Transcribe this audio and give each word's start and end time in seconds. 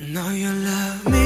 Know 0.00 0.30
you 0.30 0.50
love 0.50 1.06
me, 1.10 1.21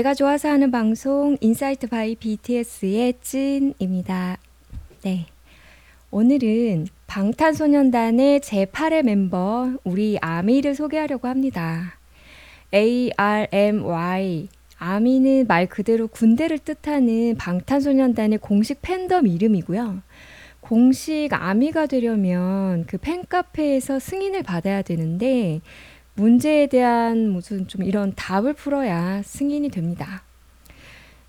내가 0.00 0.14
좋아서 0.14 0.48
하는 0.48 0.70
방송 0.70 1.36
insight 1.42 1.86
by 1.86 2.14
BTS의 2.14 3.14
찐입니다. 3.20 4.38
네. 5.02 5.26
오늘은 6.10 6.86
방탄소년단의 7.06 8.40
제8의 8.40 9.02
멤버 9.02 9.70
우리 9.84 10.16
아미를 10.22 10.74
소개하려고 10.74 11.28
합니다. 11.28 11.98
ARMY 12.72 14.48
아미는 14.78 15.46
말 15.46 15.66
그대로 15.66 16.08
군대를 16.08 16.60
뜻하는 16.60 17.36
방탄소년단의 17.36 18.38
공식 18.38 18.80
팬덤 18.80 19.26
이름이고요. 19.26 20.00
공식 20.60 21.28
아미가 21.30 21.84
되려면 21.84 22.86
그 22.86 22.96
팬카페에서 22.96 23.98
승인을 23.98 24.44
받아야 24.44 24.80
되는데 24.80 25.60
문제에 26.14 26.66
대한 26.66 27.30
무슨 27.30 27.66
좀 27.66 27.82
이런 27.82 28.12
답을 28.14 28.54
풀어야 28.54 29.22
승인이 29.22 29.68
됩니다. 29.70 30.22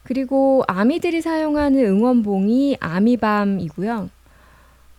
그리고 0.04 0.64
아미들이 0.68 1.22
사용하는 1.22 1.86
응원봉이 1.86 2.78
아미밤이고요. 2.80 4.09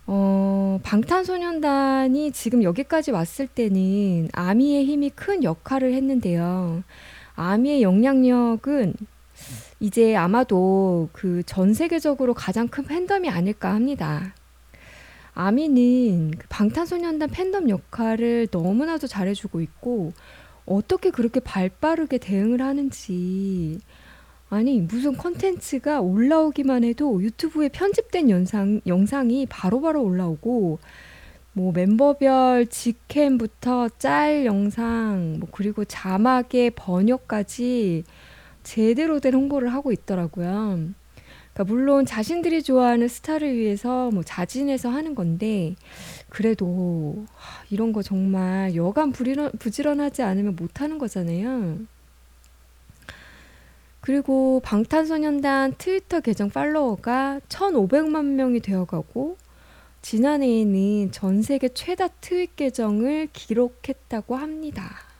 어, 0.05 0.79
방탄소년단이 0.83 2.31
지금 2.31 2.63
여기까지 2.63 3.11
왔을 3.11 3.47
때는 3.47 4.29
아미의 4.33 4.85
힘이 4.85 5.09
큰 5.09 5.43
역할을 5.43 5.93
했는데요. 5.93 6.83
아미의 7.35 7.81
영향력은 7.81 8.93
이제 9.79 10.15
아마도 10.15 11.09
그 11.11 11.43
전 11.45 11.73
세계적으로 11.73 12.33
가장 12.33 12.67
큰 12.67 12.85
팬덤이 12.85 13.29
아닐까 13.29 13.73
합니다. 13.73 14.33
아미는 15.35 16.31
그 16.37 16.47
방탄소년단 16.49 17.29
팬덤 17.29 17.69
역할을 17.69 18.47
너무나도 18.51 19.07
잘해주고 19.07 19.61
있고 19.61 20.13
어떻게 20.65 21.09
그렇게 21.09 21.39
발빠르게 21.39 22.19
대응을 22.19 22.61
하는지 22.61 23.79
아니 24.49 24.79
무슨 24.79 25.17
컨텐츠가 25.17 26.01
올라오기만 26.01 26.83
해도 26.83 27.21
유튜브에 27.23 27.69
편집된 27.69 28.29
영상, 28.29 28.81
영상이 28.85 29.47
바로바로 29.47 30.03
올라오고 30.03 30.79
뭐 31.53 31.71
멤버별 31.71 32.67
직캠부터 32.67 33.89
짤 33.97 34.45
영상 34.45 35.37
뭐 35.39 35.49
그리고 35.51 35.85
자막의 35.85 36.71
번역까지 36.71 38.03
제대로 38.61 39.19
된 39.19 39.33
홍보를 39.33 39.73
하고 39.73 39.91
있더라고요. 39.91 40.89
그러니까 41.53 41.71
물론 41.71 42.05
자신들이 42.05 42.63
좋아하는 42.63 43.07
스타를 43.07 43.55
위해서 43.55 44.09
뭐 44.11 44.23
자진해서 44.23 44.89
하는 44.89 45.13
건데 45.13 45.75
그래도 46.29 47.25
하, 47.35 47.63
이런 47.69 47.93
거 47.93 48.01
정말 48.01 48.75
여간 48.75 49.11
부지런, 49.11 49.51
부지런하지 49.59 50.23
않으면 50.23 50.55
못 50.55 50.81
하는 50.81 50.97
거잖아요. 50.97 51.79
그리고 54.01 54.59
방탄소년단 54.65 55.75
트위터 55.77 56.19
계정 56.19 56.49
팔로워가 56.49 57.39
1,500만 57.47 58.25
명이 58.33 58.59
되어가고 58.59 59.37
지난해에는 60.01 61.11
전 61.13 61.41
세계 61.41 61.69
최다 61.69 62.09
트윗 62.19 62.57
계정을 62.57 63.29
기록했다고 63.31 64.35
합니다. 64.35 65.12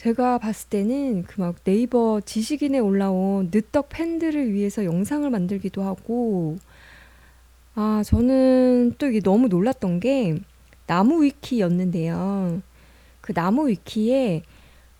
제가 0.00 0.38
봤을 0.38 0.68
때는 0.70 1.24
그 1.24 1.40
막 1.42 1.62
네이버 1.64 2.20
지식인에 2.24 2.78
올라온 2.78 3.50
늦덕 3.52 3.88
팬들을 3.90 4.52
위해서 4.52 4.84
영상을 4.84 5.28
만들기도 5.28 5.82
하고 5.82 6.56
아 7.74 8.02
저는 8.04 8.94
또 8.98 9.06
이게 9.06 9.20
너무 9.20 9.48
놀랐던 9.48 10.00
게 10.00 10.38
나무 10.86 11.22
위키였는데요. 11.22 12.62
그 13.20 13.32
나무 13.34 13.68
위키에 13.68 14.42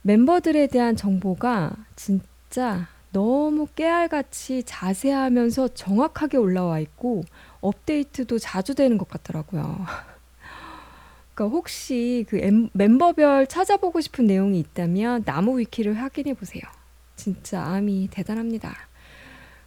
멤버들에 0.02 0.68
대한 0.68 0.96
정보가 0.96 1.72
진짜 1.96 2.88
너무 3.12 3.66
깨알같이 3.74 4.62
자세하면서 4.64 5.68
정확하게 5.68 6.38
올라와 6.38 6.80
있고 6.80 7.22
업데이트도 7.60 8.38
자주 8.38 8.74
되는 8.74 8.98
것 8.98 9.08
같더라고요. 9.08 9.86
그러니까 11.40 11.56
혹시 11.56 12.26
그 12.28 12.36
엠- 12.38 12.68
멤버별 12.74 13.46
찾아보고 13.46 14.02
싶은 14.02 14.26
내용이 14.26 14.60
있다면 14.60 15.24
나무 15.24 15.58
위키를 15.58 15.94
확인해 15.94 16.34
보세요. 16.34 16.60
진짜 17.16 17.64
암이 17.64 18.08
대단합니다. 18.10 18.76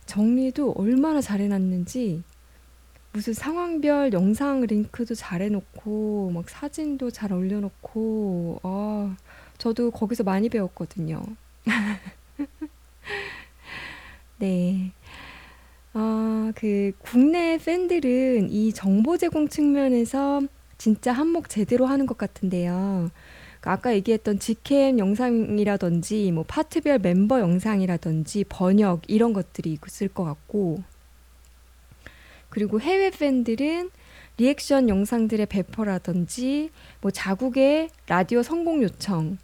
정리도 0.06 0.74
얼마나 0.74 1.20
잘해놨는지 1.20 2.22
무슨 3.12 3.34
상황별 3.34 4.14
영상 4.14 4.62
링크도 4.62 5.16
잘해놓고 5.16 6.32
막 6.36 6.48
사진도 6.48 7.10
잘 7.10 7.34
올려놓고 7.34 8.60
아 8.62 9.16
저도 9.58 9.90
거기서 9.90 10.24
많이 10.24 10.50
배웠거든요. 10.50 11.24
네. 14.38 14.92
아, 15.94 16.52
그 16.56 16.92
국내 17.00 17.58
팬들은 17.58 18.52
이 18.52 18.74
정보 18.74 19.18
제공 19.18 19.48
측면에서 19.48 20.42
진짜 20.84 21.14
한몫 21.14 21.48
제대로 21.48 21.86
하는 21.86 22.06
것 22.06 22.18
같은데요. 22.18 23.10
그 23.62 23.70
아까 23.70 23.94
얘기했던 23.96 24.40
직캠 24.40 25.00
영상이라든지 25.00 26.34
뭐 26.34 26.44
파트별 26.46 27.00
멤버 27.00 27.40
영상이라든지 27.40 28.44
번역 28.50 29.04
이런 29.08 29.32
것들이 29.32 29.78
있을 29.88 30.10
것 30.10 30.26
같고 30.26 30.84
그리고 32.50 32.82
해외 32.82 33.12
팬들은 33.12 33.92
리액션 34.36 34.90
영상들의 34.90 35.46
배포라든지 35.46 36.70
뭐 37.00 37.12
자국의 37.12 37.88
라디오 38.08 38.44
성공 38.44 38.84
요청, 38.84 39.38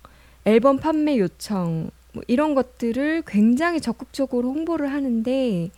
앨범 0.43 0.75
판매 0.75 1.17
요청 1.19 1.89
뭐 2.11 2.21
이런 2.27 2.53
것들을 2.53 3.23
굉장히 3.25 3.79
적극적으로 3.79 4.49
홍보를 4.49 4.91
하는데 4.91 5.69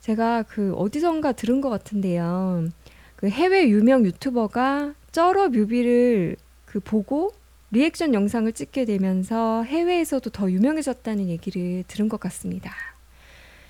제가 0.00 0.44
그 0.44 0.72
어디선가 0.72 1.32
들은 1.32 1.60
것 1.60 1.68
같은데요. 1.68 2.70
그 3.24 3.30
해외 3.30 3.70
유명 3.70 4.04
유튜버가 4.04 4.92
쩔어 5.10 5.48
뮤비를 5.48 6.36
그 6.66 6.78
보고 6.78 7.32
리액션 7.70 8.12
영상을 8.12 8.52
찍게 8.52 8.84
되면서 8.84 9.62
해외에서도 9.62 10.28
더 10.28 10.50
유명해졌다는 10.50 11.30
얘기를 11.30 11.84
들은 11.88 12.10
것 12.10 12.20
같습니다. 12.20 12.70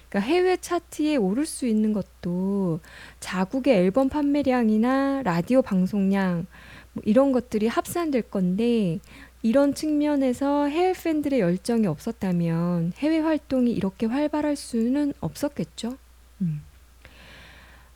그러니까 0.09 0.29
해외 0.29 0.57
차트에 0.57 1.15
오를 1.15 1.47
수 1.47 1.69
있는 1.69 1.93
것도 1.93 2.81
자국의 3.21 3.77
앨범 3.77 4.09
판매량이나 4.09 5.23
라디오 5.23 5.63
방송량 5.63 6.47
뭐 6.93 7.03
이런 7.07 7.31
것들이 7.31 7.69
합산될 7.69 8.23
건데 8.23 8.99
이런 9.43 9.73
측면에서 9.73 10.67
해외 10.67 10.93
팬들의 10.95 11.39
열정이 11.39 11.87
없었다면 11.87 12.95
해외 12.97 13.21
활동이 13.21 13.71
이렇게 13.71 14.07
활발할 14.07 14.57
수는 14.57 15.15
없었겠죠. 15.21 15.97
음. 16.41 16.61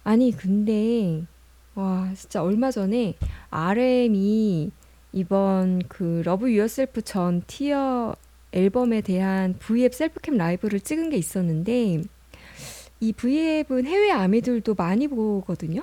아니 0.05 0.31
근데 0.31 1.27
와 1.79 2.11
진짜 2.13 2.43
얼마 2.43 2.73
전에 2.73 3.15
RM이 3.51 4.73
이번 5.13 5.81
그 5.87 6.23
Love 6.25 6.51
Yourself 6.51 7.03
전 7.03 7.45
Tear 7.47 8.17
앨범에 8.51 9.01
대한 9.01 9.55
V앱 9.61 9.95
셀프캠 9.95 10.37
라이브를 10.37 10.81
찍은 10.81 11.11
게 11.11 11.17
있었는데 11.17 12.03
이 12.99 13.13
V앱은 13.13 13.87
해외 13.87 14.11
아미들도 14.11 14.75
많이 14.75 15.07
보거든요. 15.07 15.83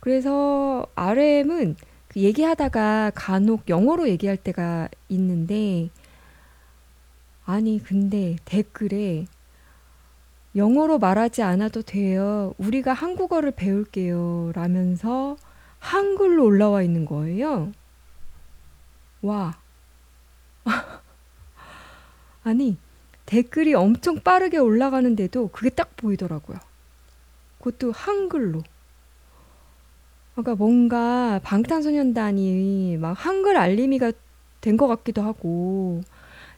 그래서 0.00 0.84
RM은 0.96 1.76
그 2.08 2.18
얘기하다가 2.18 3.12
간혹 3.14 3.68
영어로 3.68 4.08
얘기할 4.08 4.36
때가 4.36 4.88
있는데 5.10 5.90
아니 7.44 7.80
근데 7.80 8.34
댓글에 8.44 9.26
영어로 10.56 10.98
말하지 10.98 11.42
않아도 11.42 11.82
돼요. 11.82 12.54
우리가 12.58 12.92
한국어를 12.92 13.50
배울게요. 13.52 14.52
라면서 14.54 15.36
한글로 15.80 16.44
올라와 16.44 16.82
있는 16.82 17.04
거예요. 17.04 17.72
와. 19.22 19.58
아니, 22.44 22.76
댓글이 23.26 23.74
엄청 23.74 24.20
빠르게 24.20 24.58
올라가는데도 24.58 25.48
그게 25.48 25.70
딱 25.70 25.96
보이더라고요. 25.96 26.58
그것도 27.58 27.92
한글로. 27.92 28.62
그러니까 30.34 30.54
뭔가 30.56 31.40
방탄소년단이 31.42 32.96
막 32.98 33.12
한글 33.12 33.56
알림이가 33.56 34.12
된 34.60 34.76
것 34.76 34.86
같기도 34.88 35.22
하고 35.22 36.00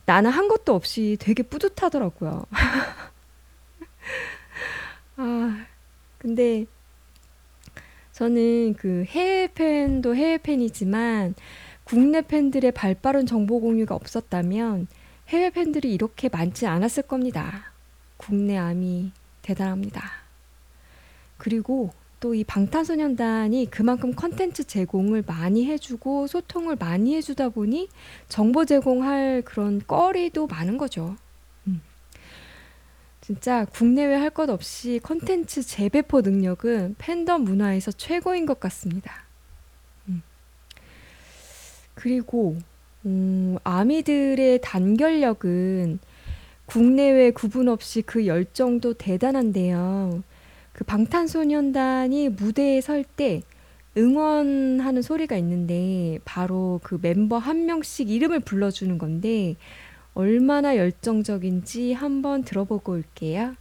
나는 0.07 0.31
한 0.31 0.49
것도 0.49 0.75
없이 0.75 1.17
되게 1.21 1.43
뿌듯하더라고요. 1.43 2.47
아, 5.17 5.67
근데 6.19 6.67
저는 8.13 8.75
그 8.75 9.05
해외 9.05 9.49
팬도 9.53 10.15
해외 10.17 10.39
팬이지만 10.39 11.35
국내 11.85 12.23
팬들의 12.23 12.73
발 12.73 12.95
빠른 12.95 13.27
정보 13.27 13.61
공유가 13.61 13.95
없었다면 13.95 14.89
해외 15.29 15.51
팬들이 15.51 15.93
이렇게 15.93 16.29
많지 16.29 16.67
않았을 16.67 17.05
겁니다. 17.05 17.73
국내 18.17 18.57
아미 18.57 19.13
대단합니다. 19.43 20.03
그리고 21.37 21.93
또 22.19 22.35
이 22.35 22.45
방탄소년단이 22.45 23.71
그만큼 23.71 24.15
컨텐츠 24.15 24.65
제공을 24.65 25.23
많이 25.27 25.67
해주고 25.67 26.27
소통을 26.27 26.77
많이 26.77 27.15
해주다 27.15 27.51
보니 27.51 27.89
정보 28.29 28.65
제공할 28.65 29.43
그런 29.45 29.83
거리도 29.87 30.47
많은 30.47 30.79
거죠. 30.79 31.17
음. 33.31 33.35
진짜 33.35 33.65
국내외 33.67 34.15
할 34.17 34.31
것 34.31 34.51
없이 34.51 35.01
컨텐츠 35.03 35.63
재배포 35.63 36.21
능력은 36.23 36.97
팬덤 36.99 37.43
문화에서 37.43 37.93
최고인 37.93 38.47
것 38.47 38.61
같습니다. 38.61 39.25
음. 40.09 40.23
그리고 41.95 42.57
음, 43.05 43.57
아미들의 43.65 44.61
단결력은 44.63 45.99
국내외 46.67 47.31
구분 47.31 47.69
없이 47.69 48.03
그 48.03 48.27
열정도 48.27 48.95
대단한데요. 48.95 50.23
그 50.73 50.85
방탄소년단이 50.85 52.31
무대에 52.31 52.81
설 52.81 53.05
때 53.05 53.43
응원하는 53.97 55.01
소리가 55.01 55.37
있는데 55.39 56.19
바로 56.25 56.81
그 56.83 56.99
멤버 57.01 57.39
한 57.39 57.65
명씩 57.67 58.11
이름을 58.11 58.41
불러주는 58.41 58.99
건데 58.99 59.57
얼마나 60.17 60.79
열정적인지 60.79 61.93
한번 61.93 62.43
들어보고 62.43 62.93
올게요. 62.93 63.55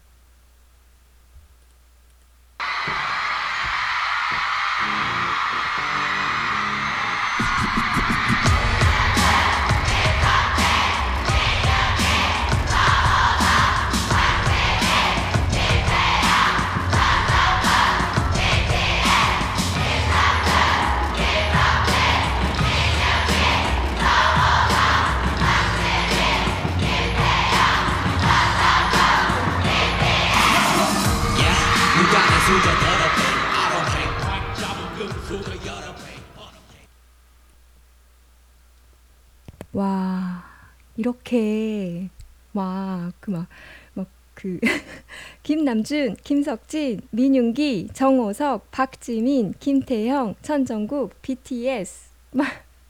이렇게 41.35 42.09
막 42.53 43.11
그 43.19 43.31
막 43.31 43.47
막 43.95 44.07
그 44.35 44.59
김남준, 45.43 46.17
김석진, 46.23 47.01
민윤기, 47.11 47.89
정호석, 47.93 48.69
박지민, 48.71 49.53
김태형, 49.59 50.35
천정국, 50.41 51.21
BTS 51.21 52.09
막 52.31 52.45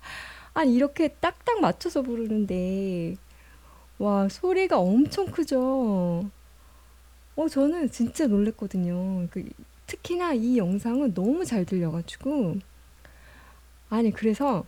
아니 0.54 0.74
이렇게 0.76 1.10
딱딱 1.10 1.62
맞춰서 1.62 2.02
부르는데 2.02 3.16
와, 4.00 4.28
소리가 4.28 4.80
엄청 4.80 5.28
크죠. 5.28 6.30
어, 7.36 7.48
저는 7.50 7.92
진짜 7.92 8.28
놀랬거든요. 8.28 9.28
그 9.30 9.48
특히나 9.88 10.34
이 10.34 10.58
영상은 10.58 11.14
너무 11.14 11.46
잘 11.46 11.66
들려가지고 11.66 12.56
아니 13.90 14.12
그래서 14.12 14.66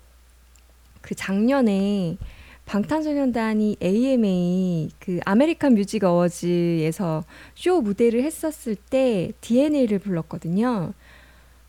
그 1.01 1.15
작년에 1.15 2.17
방탄소년단이 2.67 3.77
AMA 3.81 4.89
그 4.99 5.19
American 5.23 5.73
Music 5.73 6.03
Awards에서 6.03 7.23
쇼 7.55 7.81
무대를 7.81 8.23
했었을 8.23 8.75
때 8.75 9.31
DNA를 9.41 9.99
불렀거든요. 9.99 10.93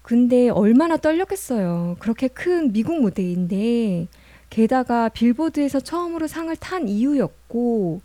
근데 0.03 0.49
얼마나 0.49 0.97
떨렸겠어요. 0.97 1.97
그렇게 2.01 2.27
큰 2.27 2.73
미국 2.73 3.01
무대인데 3.01 4.09
게다가 4.51 5.09
빌보드에서 5.09 5.81
처음으로 5.81 6.27
상을 6.27 6.55
탄 6.57 6.89
이후였고 6.89 8.01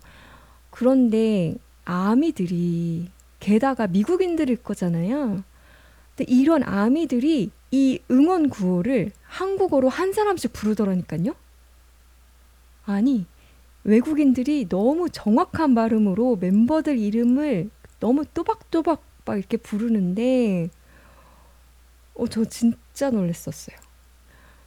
그런데 0.70 1.56
아미들이 1.84 3.08
게다가 3.40 3.88
미국인들일 3.88 4.56
거잖아요. 4.56 5.42
근데 6.16 6.32
이런 6.32 6.62
아미들이 6.62 7.50
이 7.72 7.98
응원 8.08 8.50
구호를 8.50 9.10
한국어로 9.24 9.88
한 9.88 10.12
사람씩 10.12 10.52
부르더라니까요. 10.52 11.34
아니, 12.86 13.26
외국인들이 13.84 14.68
너무 14.68 15.08
정확한 15.10 15.74
발음으로 15.74 16.36
멤버들 16.36 16.98
이름을 16.98 17.70
너무 18.00 18.24
또박또박 18.26 19.02
막 19.24 19.38
이렇게 19.38 19.56
부르는데, 19.56 20.68
어, 22.14 22.26
저 22.26 22.44
진짜 22.44 23.10
놀랬었어요. 23.10 23.76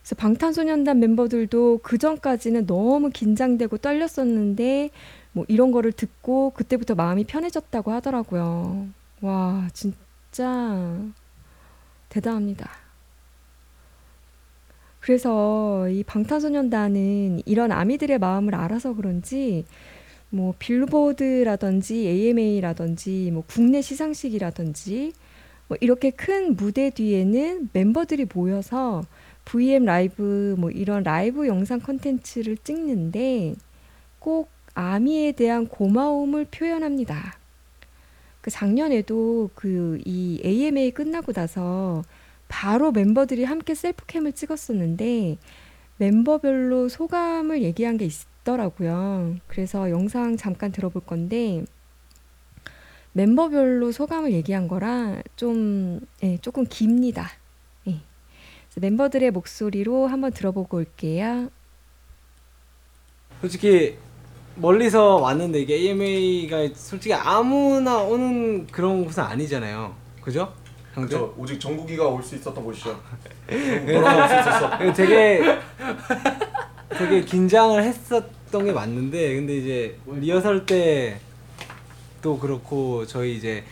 그래서 0.02 0.16
방탄소년단 0.16 1.00
멤버들도 1.00 1.81
그 1.84 1.98
전까지는 1.98 2.66
너무 2.66 3.10
긴장되고 3.10 3.78
떨렸었는데, 3.78 4.90
뭐 5.34 5.46
이런 5.48 5.72
거를 5.72 5.92
듣고 5.92 6.52
그때부터 6.52 6.96
마음이 6.96 7.25
편해졌다고 7.25 7.92
하더라고요. 7.92 8.88
와, 9.22 9.68
진짜 9.74 10.98
대단합니다. 12.10 12.87
그래서 15.07 15.88
이 15.88 16.04
방탄소년단은 16.04 17.44
이런 17.45 17.71
아미들의 17.71 18.19
마음을 18.19 18.54
알아서 18.54 18.94
그런지 18.94 19.63
뭐 20.30 20.54
빌보드라든지 20.59 22.06
AMA라든지 22.09 23.31
뭐 23.31 23.45
국내 23.48 23.81
시상식이라든지 23.81 25.13
뭐 25.69 25.77
이렇게 25.80 26.09
큰 26.09 26.57
무대 26.57 26.89
뒤에는 26.89 27.69
멤버들이 27.71 28.25
모여서 28.33 29.01
VM 29.46 29.86
라이브 29.86 30.55
뭐 30.60 30.72
이런 30.72 31.03
라이브 31.03 31.48
영상 31.48 31.79
콘텐츠를 31.79 32.58
찍는데 32.58 33.55
꼭 34.20 34.50
아미에 34.74 35.32
대한 35.32 35.67
고마움을 35.67 36.48
표현합니다. 36.51 37.38
그 38.41 38.51
작년에도 38.51 39.51
그 39.55 40.01
이 40.05 40.41
AMA 40.43 40.91
끝나고 40.91 41.32
나서 41.32 42.03
바로 42.48 42.92
멤버들이 42.92 43.44
함께 43.44 43.75
셀프캠을 43.75 44.34
찍었었는데 44.34 45.38
멤버별로 45.98 46.89
소감을 46.89 47.63
얘기한 47.63 47.98
게 47.98 48.06
있더라고요. 48.06 49.36
그래서 49.48 49.89
영상 49.89 50.38
잠깐 50.38 50.72
들어볼 50.72 51.04
건데 51.06 51.66
멤버별로 53.13 53.92
소감을 53.92 54.32
얘기한 54.32 54.68
거라 54.68 55.22
좀 55.36 56.00
예, 56.24 56.38
조금 56.38 56.66
깁니다. 56.66 57.30
예. 57.88 58.00
멤버들의 58.75 59.32
목소리로 59.32 60.08
한번 60.08 60.32
들어보고 60.32 60.77
올게요. 60.77 61.50
솔직히 63.42 63.98
멀리서 64.56 65.18
왔는데 65.18 65.62
이게 65.62 65.75
AMA가 65.75 66.74
솔직히 66.75 67.13
아무나 67.13 67.98
오는 67.98 68.68
그런 68.68 69.06
곳은 69.06 69.24
아니잖아요. 69.24 69.96
그죠? 70.22 70.54
형들? 70.98 71.18
그죠 71.18 71.34
오직 71.38 71.60
정국이가 71.60 72.06
올 72.08 72.22
수 72.24 72.36
있었던 72.36 72.63
곳이죠. 72.63 73.00
너랑 73.48 74.18
올수 74.22 74.36
있었어. 74.39 74.94
되게 74.94 75.60
되게 76.89 77.22
긴장을 77.22 77.82
했었던 77.84 78.66
게 78.66 78.72
맞는데 78.72 79.36
근데 79.36 79.58
이제 79.58 79.98
리허설 80.08 80.66
때 80.66 81.20
또 82.20 82.38
그렇고 82.39 83.06
저희 83.06 83.36
이제 83.38 83.63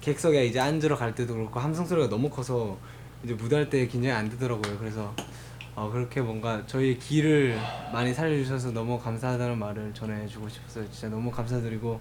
객석에 0.00 0.46
이제 0.46 0.60
앉으러 0.60 0.96
갈 0.96 1.14
때도 1.16 1.34
그렇고 1.34 1.58
함성 1.58 1.84
소리가 1.84 2.08
너무 2.08 2.30
커서 2.30 2.78
이제 3.24 3.34
무대할 3.34 3.68
때 3.68 3.86
긴장이 3.88 4.14
안 4.14 4.30
되더라고요. 4.30 4.78
그래서 4.78 5.12
어 5.74 5.90
그렇게 5.90 6.20
뭔가 6.20 6.62
저희 6.68 6.96
길을 6.98 7.58
많이 7.92 8.14
살려주셔서 8.14 8.70
너무 8.70 8.98
감사하다는 9.00 9.58
말을 9.58 9.92
전해주고 9.94 10.48
싶었어요. 10.48 10.88
진짜 10.92 11.08
너무 11.08 11.30
감사드리고 11.30 12.00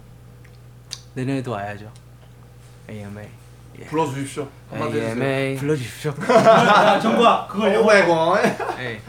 내년에도 1.16 1.52
와야죠. 1.52 1.92
AMA. 2.90 3.26
예. 3.80 3.86
불러주십시오. 3.86 4.48
한마디 4.70 5.00
해주세요. 5.00 5.24
AMA 5.24 5.56
불러주십시오. 5.58 6.14
정부야 7.02 7.48
그걸 7.50 7.74
영어 7.76 7.86
오메고. 8.32 8.38
예. 8.80 9.02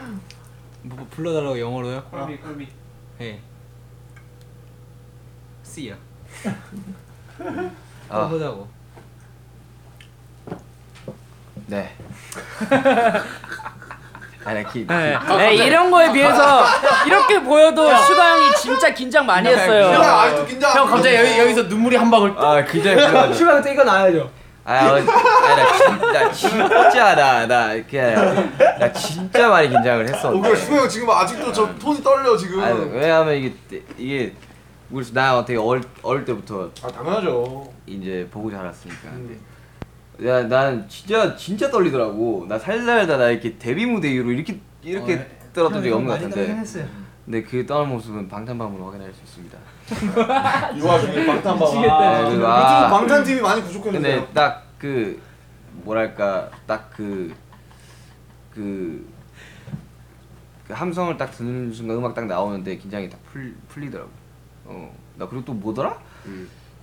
뭐 0.83 1.07
불러달라고 1.11 1.59
영어로요? 1.59 2.03
콜미 2.11 2.37
콜미 2.39 2.69
예. 3.21 3.41
See 5.65 5.89
ya. 5.91 5.99
아. 8.09 8.21
또 8.23 8.29
보자고. 8.31 8.69
네. 11.67 11.97
아니 14.45 14.65
기. 14.73 14.85
네. 14.87 15.17
네, 15.39 15.55
이런 15.55 15.89
거에 15.91 16.13
비해서 16.13 16.65
이렇게 17.07 17.41
보여도 17.43 17.97
슈가 17.97 18.33
형이 18.33 18.57
진짜 18.57 18.93
긴장 18.93 19.25
많이 19.25 19.49
했어요. 19.49 19.93
야, 19.93 20.23
아직도 20.23 20.47
긴장. 20.47 20.77
형 20.77 20.87
갑자기 20.87 21.15
여기, 21.15 21.39
여기서 21.39 21.63
눈물이 21.63 21.97
한 21.97 22.11
방울 22.11 22.35
아 22.37 22.65
불러가지고. 22.65 23.35
슈가 23.35 23.55
그때 23.55 23.73
이거 23.73 23.85
나와야죠. 23.85 24.29
아, 24.65 24.93
어, 24.93 24.95
아니, 24.95 25.05
나, 25.07 25.73
진, 25.77 25.99
나 25.99 26.33
진짜 26.33 27.15
나나 27.17 27.73
이렇게 27.73 28.15
나 28.79 28.93
진짜 28.93 29.49
많이 29.49 29.69
긴장을 29.69 30.05
어, 30.05 30.09
했었는데. 30.09 30.49
그래 30.49 30.79
형 30.79 30.89
지금 30.89 31.11
아직도 31.11 31.53
저 31.53 31.75
톤이 31.79 32.03
떨려 32.03 32.37
지금. 32.37 32.61
아니, 32.61 32.79
왜냐면 32.91 33.35
이게 33.35 33.55
이게 33.99 34.35
우리 34.91 35.05
나 35.13 35.39
어떻게 35.39 35.59
어릴, 35.59 35.83
어릴 36.03 36.25
때부터 36.25 36.71
아 36.85 36.89
당연하죠. 36.89 37.73
이제 37.87 38.29
보고 38.31 38.51
자랐으니까. 38.51 39.11
근데 39.11 40.29
야, 40.29 40.47
난 40.47 40.87
진짜 40.89 41.35
진짜 41.35 41.69
떨리더라고. 41.69 42.47
나 42.49 42.57
살살다 42.57 43.17
나 43.17 43.31
이렇게 43.31 43.59
데뷔 43.59 43.87
무대 43.87 44.09
이후로 44.11 44.31
이렇게 44.31 44.61
이렇게 44.83 45.27
떨었던 45.53 45.83
적이 45.83 45.95
없는 45.95 46.07
것 46.07 46.15
같은데. 46.15 46.63
근데 47.33 47.49
그 47.49 47.65
떠는 47.65 47.89
모습은 47.89 48.29
방탄방으로 48.29 48.85
확인할 48.85 49.11
수 49.15 49.23
있습니다. 49.23 49.59
이 50.77 50.81
와중에 50.83 51.25
방탄방. 51.25 51.81
네, 51.81 51.89
그리고 51.89 52.31
요즘 52.33 52.45
아, 52.45 52.91
방탄 52.91 53.25
팀이 53.25 53.41
많이 53.41 53.63
부족했는데. 53.63 54.17
근데 54.17 54.33
딱 54.35 54.63
그 54.79 55.19
뭐랄까 55.85 56.51
딱 56.67 56.91
그 56.95 57.33
그 58.55 59.03
그 60.67 60.75
함성을 60.75 61.17
딱 61.17 61.31
듣는 61.31 61.73
순간 61.73 61.97
음악 61.97 62.15
딱 62.15 62.27
나오는데 62.27 62.77
긴장이 62.77 63.09
딱 63.09 63.19
풀, 63.25 63.55
풀리더라고. 63.69 64.11
어, 64.67 64.95
나 65.17 65.27
그리고 65.27 65.43
또 65.47 65.55
뭐더라? 65.55 65.99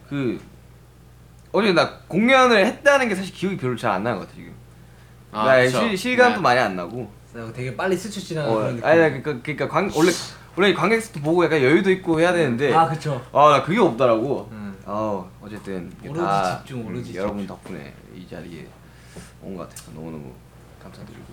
그 0.10 0.41
어제 1.51 1.74
나 1.74 2.00
공연을 2.08 2.65
했다는 2.65 3.08
게 3.08 3.13
사실 3.13 3.32
기억이 3.36 3.56
별로 3.58 3.75
잘 3.75 3.91
안 3.91 4.01
나는 4.03 4.18
것 4.18 4.25
같아 4.25 4.36
지금. 4.36 4.53
아, 5.32 5.46
나. 5.58 5.68
실, 5.68 5.96
실감도 5.96 6.38
네. 6.38 6.41
많이 6.41 6.60
안 6.60 6.75
나고. 6.75 7.20
되게 7.53 7.75
빨리 7.77 7.96
스쳐 7.96 8.20
지나가는 8.20 8.51
어, 8.56 8.60
그런 8.60 8.75
느낌. 8.77 8.86
아니 8.88 9.00
나 9.00 9.10
그러니까 9.10 9.39
그러니까 9.44 9.68
관 9.68 9.91
원래 9.96 10.12
원래 10.60 10.74
관객석도 10.74 11.22
보고 11.22 11.46
약간 11.46 11.62
여유도 11.62 11.89
있고 11.89 12.20
해야 12.20 12.34
되는데 12.34 12.74
아 12.74 12.86
그쵸. 12.89 13.25
아 13.32 13.50
나 13.50 13.63
그게 13.63 13.80
없더라고. 13.80 14.50
음. 14.51 14.78
어 14.86 15.32
어쨌든 15.42 15.89
이게 16.01 16.10
오로지 16.10 16.25
다, 16.25 16.58
집중, 16.58 16.86
오로지 16.86 17.00
음, 17.00 17.04
집중. 17.06 17.22
여러분 17.22 17.48
덕분에 17.48 17.94
이 18.13 18.28
자리에 18.28 18.68
온 19.42 19.56
것 19.56 19.70
같아서 19.70 19.89
너무 19.94 20.12
너무 20.12 20.34
감사드리고. 20.84 21.24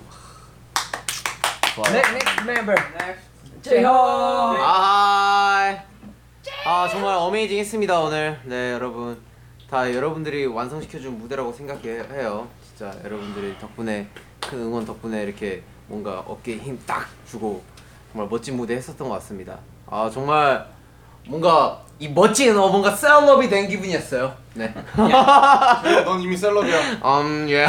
좋아요. 1.74 1.96
next 1.96 2.40
member. 2.48 2.80
제호 3.62 3.88
아, 4.60 5.74
아 6.64 6.88
정말 6.88 7.16
어메이징 7.16 7.58
했습니다 7.58 7.98
오늘. 7.98 8.38
네 8.44 8.74
여러분 8.74 9.20
다 9.68 9.92
여러분들이 9.92 10.46
완성시켜준 10.46 11.18
무대라고 11.18 11.52
생각해요. 11.52 12.46
진짜 12.62 12.94
여러분들이 13.02 13.58
덕분에 13.58 14.06
큰 14.40 14.58
응원 14.60 14.84
덕분에 14.86 15.24
이렇게 15.24 15.64
뭔가 15.88 16.20
어깨에 16.20 16.58
힘 16.58 16.78
딱 16.86 17.08
주고 17.28 17.64
정말 18.16 18.30
멋진 18.30 18.56
무대 18.56 18.74
했었던 18.74 19.06
것 19.10 19.14
같습니다. 19.16 19.58
아 19.86 20.08
정말 20.10 20.66
뭔가 21.26 21.82
이 21.98 22.08
멋진 22.08 22.56
어 22.56 22.66
뭔가 22.70 22.90
셀럽이 22.90 23.46
된 23.50 23.68
기분이었어요. 23.68 24.34
네. 24.54 24.72
넌 24.96 26.18
이미 26.22 26.34
셀럽이야. 26.34 26.80
음 27.04 27.46
예. 27.50 27.66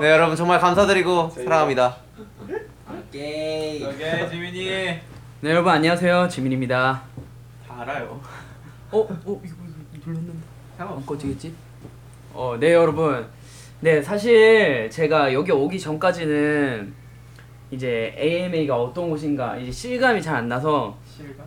네 0.00 0.10
여러분 0.12 0.36
정말 0.36 0.60
감사드리고 0.60 1.30
사랑합니다. 1.30 1.96
오케이. 2.88 3.80
네 5.40 5.50
여러분 5.50 5.72
안녕하세요 5.72 6.28
지민입니다 6.28 7.02
다 7.66 7.80
알아요. 7.80 8.20
어? 8.92 8.98
어? 9.00 9.40
이거 9.44 9.54
눌렀는데 10.06 10.38
안 10.78 11.04
꺼지겠지? 11.04 11.52
어, 12.32 12.56
네 12.60 12.72
여러분 12.74 13.26
네 13.80 14.00
사실 14.02 14.88
제가 14.88 15.32
여기 15.32 15.50
오기 15.50 15.80
전까지는 15.80 17.05
이제 17.70 18.14
AMA가 18.18 18.76
어떤 18.80 19.10
곳인가 19.10 19.56
이제 19.56 19.70
실감이 19.72 20.22
잘 20.22 20.36
안 20.36 20.48
나서 20.48 20.96
실감? 21.16 21.44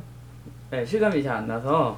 네 0.71 0.85
실감이 0.85 1.23
잘 1.23 1.38
안 1.38 1.47
나서 1.47 1.97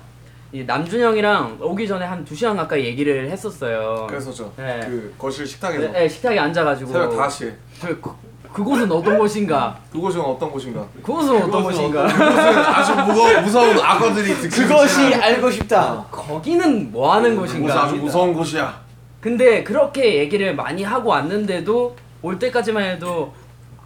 이 0.53 0.63
남준형이랑 0.63 1.57
오기 1.61 1.87
전에 1.87 2.05
한 2.05 2.23
2시간 2.25 2.55
가까이 2.57 2.83
얘기를 2.85 3.29
했었어요 3.29 4.05
그래서 4.09 4.31
저그 4.31 4.61
네. 4.61 4.81
거실 5.17 5.47
식탁에서 5.47 5.81
네, 5.81 5.91
네, 5.91 6.07
식탁에 6.09 6.37
앉아가지고 6.37 6.91
새벽 6.91 7.11
5시에 7.17 7.53
그, 7.81 8.01
그, 8.01 8.11
그 8.51 8.63
곳은 8.63 8.91
어떤 8.91 9.17
곳인가 9.17 9.79
그곳은 9.91 10.19
어떤 10.21 10.51
곳인가? 10.51 10.85
그곳은 11.01 11.41
어떤 11.43 11.63
곳인가 11.63 12.05
그곳은 12.05 12.57
아주 12.57 12.95
무거, 13.13 13.41
무서운 13.41 13.79
악어들이 13.79 14.33
그것이 14.49 15.13
알고 15.15 15.49
싶다. 15.49 16.05
거기는 16.11 16.91
뭐 16.91 17.13
하는 17.13 17.33
그곳은 17.35 17.61
곳인가 17.61 17.83
아주 17.85 17.95
무서운 17.95 18.33
곳이야. 18.33 18.81
근데 19.21 19.63
그렇게 19.63 20.15
얘기를 20.17 20.53
많이 20.53 20.83
하고 20.83 21.11
왔는데도 21.11 21.95
올 22.23 22.37
때까지만 22.39 22.83
해도 22.83 23.33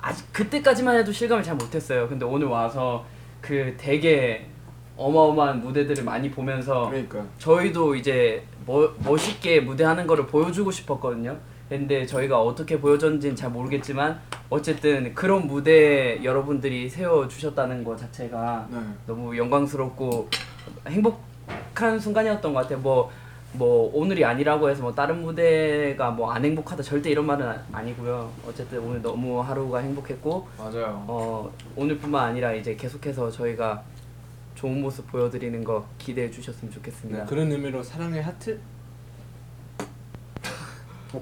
아직 0.06 0.32
그때까지만 0.32 0.98
해도 0.98 1.12
실감을 1.12 1.44
잘 1.44 1.56
못했어요. 1.56 2.08
근데 2.08 2.26
오늘 2.26 2.46
와서 2.46 3.04
그 3.42 3.74
되게 3.76 4.46
어마어마한 4.96 5.62
무대들을 5.62 6.04
많이 6.04 6.30
보면서 6.30 6.88
그러니까 6.90 7.26
저희도 7.40 7.96
이제 7.96 8.46
뭐, 8.68 8.96
멋있게 9.04 9.62
무대하는 9.62 10.06
거를 10.06 10.28
보여주고 10.28 10.70
싶었거든요. 10.70 11.36
근데 11.68 12.06
저희가 12.06 12.40
어떻게 12.40 12.80
보여줬는지는 12.80 13.36
잘 13.36 13.50
모르겠지만 13.50 14.20
어쨌든 14.52 15.16
그런 15.16 15.48
무대 15.48 16.24
여러분들이 16.24 16.88
세워 16.88 17.28
주셨다는 17.28 17.84
것 17.84 17.98
자체가 17.98 18.68
네. 18.70 18.78
너무 19.08 19.36
영광스럽고 19.36 20.30
행복한 20.88 22.00
순간이었던 22.00 22.54
것 22.54 22.62
같아요. 22.62 22.78
뭐, 22.78 23.12
뭐 23.58 23.90
오늘이 23.94 24.24
아니라고 24.26 24.70
해서 24.70 24.82
뭐 24.84 24.94
다른 24.94 25.22
무대가 25.22 26.12
뭐 26.12 26.32
안 26.36 26.44
행복하다 26.44 26.84
절대 26.84 27.10
이런 27.12 27.26
말은 27.26 27.48
아- 27.48 27.64
아니고요. 27.72 28.30
어쨌든 28.48 28.80
오늘 28.80 29.02
너무 29.02 29.40
하루가 29.42 29.80
행복했고 29.80 30.48
맞아요. 30.58 31.04
어 31.08 31.52
오늘뿐만 31.76 32.30
아니라 32.30 32.54
이제 32.54 32.76
계속해서 32.76 33.32
저희가 33.32 33.84
좋은 34.56 34.82
모습 34.82 35.08
보여드리는 35.08 35.64
거 35.64 35.86
기대해 35.98 36.30
주셨으면 36.30 36.72
좋겠습니다. 36.74 37.20
네, 37.22 37.26
그런 37.30 37.52
의미로 37.52 37.82
사랑의 37.84 38.22
하트. 38.22 38.60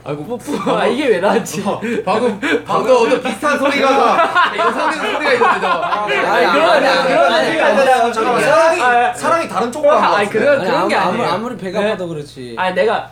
아이고 0.04 0.26
뽀뽀 0.38 0.78
아 0.78 0.86
이게 0.88 1.08
왜 1.08 1.20
나왔지? 1.20 1.64
방금 2.06 2.40
방금 2.66 2.92
어떤 2.96 3.22
비슷한 3.22 3.58
소리가 3.58 4.54
영상에서 4.58 5.02
소리가 5.14 5.34
있는데 5.34 5.68
아니 5.68 6.52
그런 6.52 6.70
아니야 6.70 7.04
그런 7.04 7.34
아니야 7.34 7.66
아니야, 7.68 8.12
잠깐만 8.12 8.42
사랑이 8.42 8.82
아, 8.82 9.14
사랑이 9.14 9.48
다른 9.50 9.72
쪽으로 9.72 9.92
간거 10.00 10.16
아니. 10.18 10.30
그런 10.30 10.60
아니, 10.60 10.66
그런 10.70 10.88
게 10.88 10.96
아무- 10.96 11.14
아니에요. 11.14 11.30
아무리 11.30 11.58
배가 11.58 11.80
네. 11.80 11.88
아파도 11.88 12.08
그렇지. 12.10 12.56
아니 12.58 12.76
내가 12.76 13.10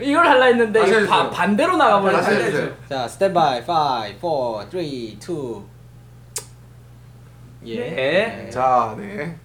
이걸 0.00 0.26
할라 0.26 0.46
했는데 0.46 0.78
다시 0.80 0.92
이거 0.92 1.00
해주세요. 1.00 1.22
바, 1.24 1.30
반대로 1.30 1.76
나가버렸어. 1.76 2.22
다시 2.22 2.36
해주세요. 2.36 2.68
자, 2.88 3.08
스탠바이 3.08 3.60
5, 3.60 3.64
4, 3.66 4.68
3, 4.70 4.80
2. 4.80 5.18
예. 7.66 7.80
네. 7.80 8.50
자, 8.50 8.94
네. 8.96 9.36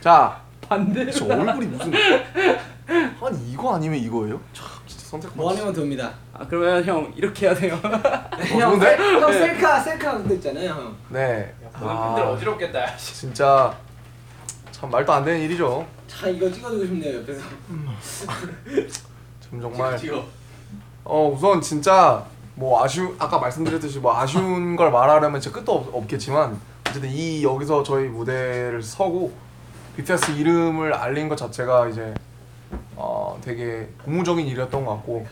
자, 0.00 0.36
반대로. 0.68 1.10
저 1.12 1.24
얼굴이 1.26 1.66
무슨 1.66 1.92
아니 3.22 3.52
이거 3.52 3.76
아니면 3.76 3.98
이거예요? 4.00 4.40
참 4.52 4.66
진짜 4.86 4.99
선택 5.10 5.28
뭐 5.34 5.50
아니면 5.50 5.72
됩니다. 5.72 6.12
아 6.32 6.46
그러면 6.46 6.84
형 6.84 7.12
이렇게 7.16 7.46
해야 7.46 7.54
돼요. 7.54 7.74
형, 7.82 8.60
좋은데? 8.60 8.96
셀- 8.96 9.20
형 9.20 9.32
셀카 9.32 9.80
셀카 9.80 10.18
그거 10.18 10.34
있잖아요, 10.34 10.70
형. 10.70 10.96
네. 11.08 11.52
팬들 11.72 11.88
아, 11.88 12.30
어지럽겠다. 12.30 12.96
진짜 12.96 13.76
참 14.70 14.88
말도 14.88 15.12
안 15.12 15.24
되는 15.24 15.40
일이죠. 15.40 15.84
자, 16.06 16.28
이거 16.28 16.48
찍어주고 16.48 16.84
싶네요, 16.86 17.18
옆에서. 17.18 17.42
지금 19.40 19.60
정말 19.60 19.98
어 21.04 21.28
우선 21.34 21.60
진짜 21.60 22.24
뭐 22.54 22.84
아쉬운 22.84 23.16
아까 23.18 23.36
말씀드렸듯이 23.38 23.98
뭐 23.98 24.16
아쉬운 24.16 24.76
걸 24.76 24.92
말하려면 24.92 25.40
진짜 25.40 25.58
끝도 25.58 25.72
없, 25.74 25.92
없겠지만 25.92 26.56
어쨌든 26.88 27.10
이 27.10 27.42
여기서 27.42 27.82
저희 27.82 28.06
무대를 28.06 28.80
서고 28.80 29.32
BTS 29.96 30.32
이름을 30.32 30.94
알린 30.94 31.28
것 31.28 31.36
자체가 31.36 31.88
이제 31.88 32.14
어 32.94 33.09
되게 33.40 33.88
고무적인 34.04 34.46
일이었던 34.46 34.84
것 34.84 34.96
같고 34.96 35.26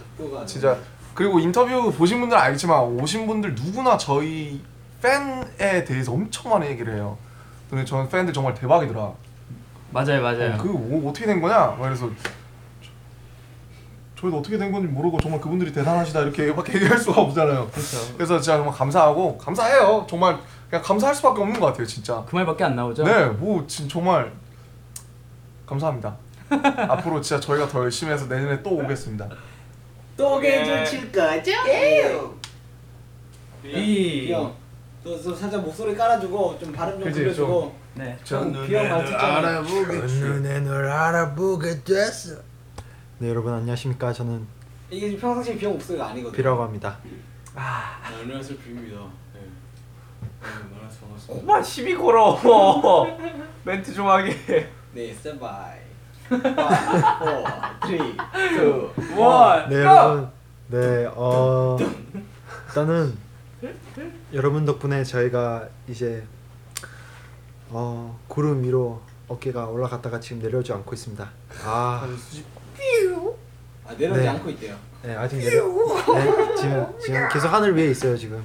진짜 0.46 0.76
그리고 1.14 1.38
인터뷰 1.40 1.92
보신 1.92 2.20
분들 2.20 2.36
은 2.36 2.42
알겠지만 2.42 2.80
오신 3.00 3.26
분들 3.26 3.54
누구나 3.54 3.96
저희 3.98 4.62
팬에 5.02 5.84
대해서 5.84 6.12
엄청 6.12 6.50
많이 6.52 6.66
얘기를 6.66 6.94
해요. 6.94 7.16
근데 7.70 7.84
저는 7.84 8.08
팬들 8.08 8.32
정말 8.32 8.54
대박이더라. 8.54 9.12
맞아요 9.90 10.22
맞아요. 10.22 10.56
그 10.58 10.68
뭐, 10.68 11.10
어떻게 11.10 11.26
된 11.26 11.40
거냐? 11.40 11.54
막 11.58 11.80
그래서 11.80 12.08
저- 12.22 12.30
저희도 14.22 14.38
어떻게 14.38 14.58
된 14.58 14.72
건지 14.72 14.88
모르고 14.88 15.18
정말 15.20 15.40
그분들이 15.40 15.72
대단하시다 15.72 16.20
이렇게밖에 16.22 16.74
얘기할 16.74 16.98
수가 16.98 17.20
없잖아요. 17.22 17.68
그렇죠. 17.70 17.98
그래서 18.16 18.40
진짜 18.40 18.56
정말 18.56 18.74
감사하고 18.74 19.38
감사해요. 19.38 20.06
정말 20.08 20.38
그냥 20.68 20.82
감사할 20.84 21.14
수밖에 21.14 21.40
없는 21.40 21.58
것 21.60 21.66
같아요, 21.66 21.86
진짜. 21.86 22.24
그 22.28 22.34
말밖에 22.34 22.64
안 22.64 22.74
나오죠? 22.76 23.04
네, 23.04 23.26
뭐 23.26 23.64
진, 23.66 23.88
정말 23.88 24.32
감사합니다. 25.66 26.16
앞으로 26.88 27.20
진짜 27.20 27.40
저희가 27.40 27.68
더 27.68 27.80
열심히 27.80 28.12
해서 28.12 28.26
내년에 28.26 28.62
또 28.62 28.70
오겠습니다. 28.76 29.28
또 30.16 30.40
개줄 30.40 30.84
칠 30.84 31.12
거죠? 31.12 31.52
이 33.64 34.32
형, 34.32 34.54
또, 35.04 35.20
또 35.22 35.34
살짝 35.34 35.62
목소리 35.62 35.94
깔아주고 35.94 36.58
좀 36.60 36.72
발음 36.72 36.94
좀 36.94 37.04
그치, 37.04 37.20
들려주고. 37.20 37.74
네. 37.94 38.16
형, 38.24 38.52
비형 38.66 39.04
좀. 39.06 39.16
눈에 40.06 40.60
널 40.60 40.86
알아보게 40.88 41.82
됐어. 41.84 42.36
네 43.18 43.28
여러분 43.28 43.52
안녕하십니까 43.52 44.12
저는 44.12 44.46
이게 44.90 45.08
지금 45.10 45.20
평상시 45.20 45.56
비용 45.58 45.72
목소리가 45.74 46.06
아니거든요. 46.08 46.36
뷔라고 46.36 46.62
합니다. 46.62 46.98
안녕하세요 47.54 48.56
뷔입니다. 48.58 48.96
네. 49.34 49.40
안녕하세요 50.40 51.00
반갑습니다. 51.00 51.52
엄마 51.52 51.62
시비 51.62 51.94
걸어. 51.96 52.38
멘트 53.64 53.92
좀 53.92 54.06
하게. 54.08 54.70
네, 54.92 55.12
스탠바이. 55.12 55.77
5, 56.30 56.36
4, 56.36 57.78
3, 57.82 57.90
2, 57.90 57.94
1. 57.94 59.18
one. 59.18 59.68
네 59.68 59.76
여러분, 59.76 60.28
네 60.68 61.08
어, 61.14 61.76
일단은 62.68 63.16
여러분 64.32 64.64
덕분에 64.66 65.04
저희가 65.04 65.68
이제 65.88 66.24
어, 67.70 68.18
구름 68.28 68.62
위로 68.62 69.00
어깨가 69.28 69.66
올라갔다가 69.66 70.20
지금 70.20 70.40
내려오지 70.42 70.72
않고 70.72 70.94
있습니다. 70.94 71.28
아, 71.64 72.06
아, 73.86 73.94
내려오지 73.96 74.20
네. 74.22 74.28
않고 74.28 74.50
있대요. 74.50 74.76
네 75.02 75.14
아직 75.14 75.38
내려. 75.38 75.66
네 75.66 76.54
지금 76.56 76.86
지금 77.00 77.28
계속 77.30 77.48
하늘 77.48 77.74
위에 77.76 77.90
있어요 77.90 78.16
지금. 78.16 78.42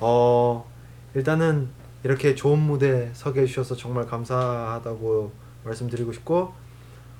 어 0.00 0.68
일단은 1.14 1.68
이렇게 2.02 2.34
좋은 2.34 2.58
무대 2.58 3.10
서게 3.14 3.42
해주셔서 3.42 3.76
정말 3.76 4.06
감사하다고 4.06 5.32
말씀드리고 5.64 6.12
싶고 6.12 6.52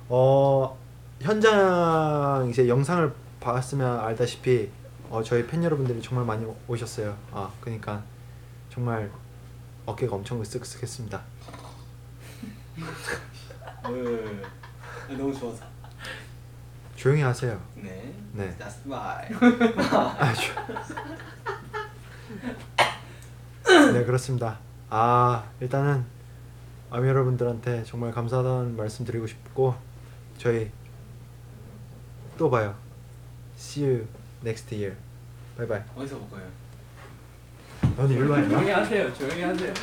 어 0.09 0.77
현장 1.21 2.47
이제 2.49 2.67
영상을 2.67 3.13
봤으면 3.39 3.99
알다시피 3.99 4.69
어, 5.09 5.21
저희 5.23 5.45
팬 5.47 5.63
여러분들이 5.63 6.01
정말 6.01 6.25
많이 6.25 6.43
오- 6.45 6.55
오셨어요. 6.67 7.15
아 7.31 7.51
그러니까 7.61 8.01
정말 8.69 9.09
어깨가 9.85 10.15
엄청 10.15 10.41
으쓱으쓱했습니다. 10.41 11.19
네. 13.87 15.15
너무 15.15 15.33
좋아서. 15.33 15.63
조용히 16.95 17.21
하세요. 17.21 17.59
네. 17.75 18.13
네. 18.33 18.55
자, 18.57 18.67
smile. 18.69 19.35
아, 19.37 20.33
조- 20.33 20.53
네 23.93 24.03
그렇습니다. 24.05 24.57
아 24.89 25.43
일단은 25.59 26.03
아미 26.89 27.07
여러분들한테 27.07 27.83
정말 27.83 28.11
감사하다는 28.11 28.75
말씀 28.77 29.05
드리고 29.05 29.27
싶고 29.27 29.75
저희 30.37 30.69
또 32.37 32.49
봐요. 32.49 32.75
See 33.57 33.85
you 33.87 34.05
next 34.43 34.73
year. 34.75 34.95
바이바이. 35.57 35.79
어디서 35.95 36.17
볼 36.17 36.29
거예요? 36.31 36.47
너는 37.97 38.15
일로 38.15 38.31
와. 38.31 38.43
조용히 38.47 38.69
하세요. 38.71 39.13
조용히 39.13 39.41
하세요. 39.41 39.73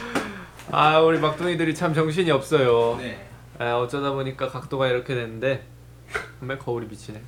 아 0.71 0.99
우리 1.00 1.18
막둥이들이 1.18 1.75
참 1.75 1.94
정신이 1.94 2.30
없어요. 2.30 2.97
네. 2.99 3.26
아, 3.59 3.75
어쩌다 3.76 4.12
보니까 4.12 4.49
각도가 4.49 4.88
이렇게 4.88 5.14
됐는데 5.14 5.64
정말 6.38 6.59
거울이 6.59 6.87
비치네. 6.87 7.21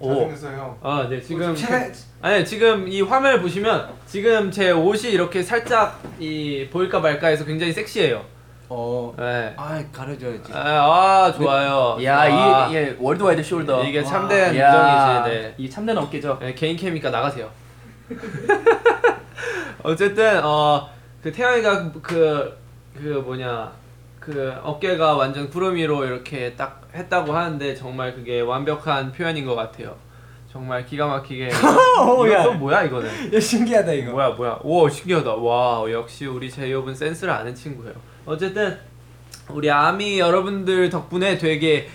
오. 0.00 0.14
잘생겼어요. 0.14 0.78
아, 0.82 1.06
네 1.08 1.20
지금 1.20 1.54
제가- 1.54 1.92
아니 2.20 2.44
지금 2.44 2.86
이 2.88 3.02
화면을 3.02 3.40
보시면 3.40 3.92
지금 4.06 4.50
제 4.50 4.70
옷이 4.70 5.10
이렇게 5.12 5.42
살짝 5.42 6.00
이 6.18 6.68
보일까 6.70 7.00
말까 7.00 7.28
해서 7.28 7.44
굉장히 7.44 7.72
섹시해요. 7.72 8.24
어. 8.70 9.14
네. 9.16 9.54
아, 9.56 9.82
가려줘야지. 9.92 10.52
아, 10.52 10.58
아 10.58 11.32
좋아요. 11.32 11.96
야, 12.04 12.20
아, 12.20 12.68
이게, 12.68 12.82
이게 12.82 12.96
worldwide 13.00 13.42
shoulder. 13.42 13.86
이게 13.88 14.02
참된 14.02 14.54
야, 14.56 15.22
인정이지. 15.24 15.42
네. 15.42 15.54
이 15.56 15.70
참된 15.70 15.96
어깨죠. 15.96 16.38
네, 16.40 16.54
개인 16.54 16.76
캠이니까 16.76 17.10
나가세요. 17.10 17.48
어쨌든 19.82 20.40
어 20.44 20.98
그 21.22 21.32
태양이가 21.32 21.90
그그 21.92 23.22
뭐냐 23.24 23.72
그 24.20 24.54
어깨가 24.62 25.16
완전 25.16 25.50
구름 25.50 25.74
위로 25.74 26.04
이렇게 26.04 26.54
딱 26.54 26.82
했다고 26.94 27.32
하는데 27.32 27.74
정말 27.74 28.14
그게 28.14 28.40
완벽한 28.40 29.12
표현인 29.12 29.44
것 29.44 29.54
같아요. 29.54 29.96
정말 30.50 30.84
기가 30.86 31.06
막히게. 31.06 31.48
이거 31.52 32.32
야. 32.32 32.42
또 32.44 32.54
뭐야 32.54 32.82
이거는? 32.84 33.34
야, 33.34 33.40
신기하다 33.40 33.92
이거. 33.92 34.12
뭐야 34.12 34.30
뭐야? 34.30 34.58
오 34.62 34.88
신기하다. 34.88 35.34
와 35.34 35.84
역시 35.90 36.26
우리 36.26 36.50
제이홉은 36.50 36.94
센스를 36.94 37.32
아는 37.32 37.54
친구예요. 37.54 37.94
어쨌든 38.28 38.76
우리 39.48 39.70
아미 39.70 40.18
여러분들 40.18 40.90
덕분에 40.90 41.38
되게 41.38 41.88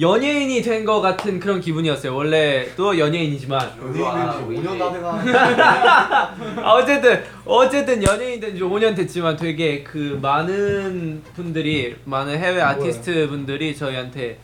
연예인이 0.00 0.62
된 0.62 0.86
것 0.86 1.00
같은 1.02 1.38
그런 1.38 1.60
기분이었어요. 1.60 2.14
원래 2.14 2.66
또 2.76 2.96
연예인이지만 2.98 3.70
연예인은 4.00 4.62
5년 4.62 4.78
다 4.78 4.90
돼가. 4.92 6.34
아, 6.64 6.72
어쨌든 6.74 7.22
어쨌든 7.44 8.02
연예인 8.02 8.40
된 8.40 8.56
지 8.56 8.62
5년 8.62 8.96
됐지만 8.96 9.36
되게 9.36 9.82
그 9.82 10.18
많은 10.22 11.22
분들이 11.34 11.96
많은 12.04 12.38
해외 12.38 12.62
아티스트 12.62 13.28
분들이 13.28 13.76
저희한테 13.76 14.38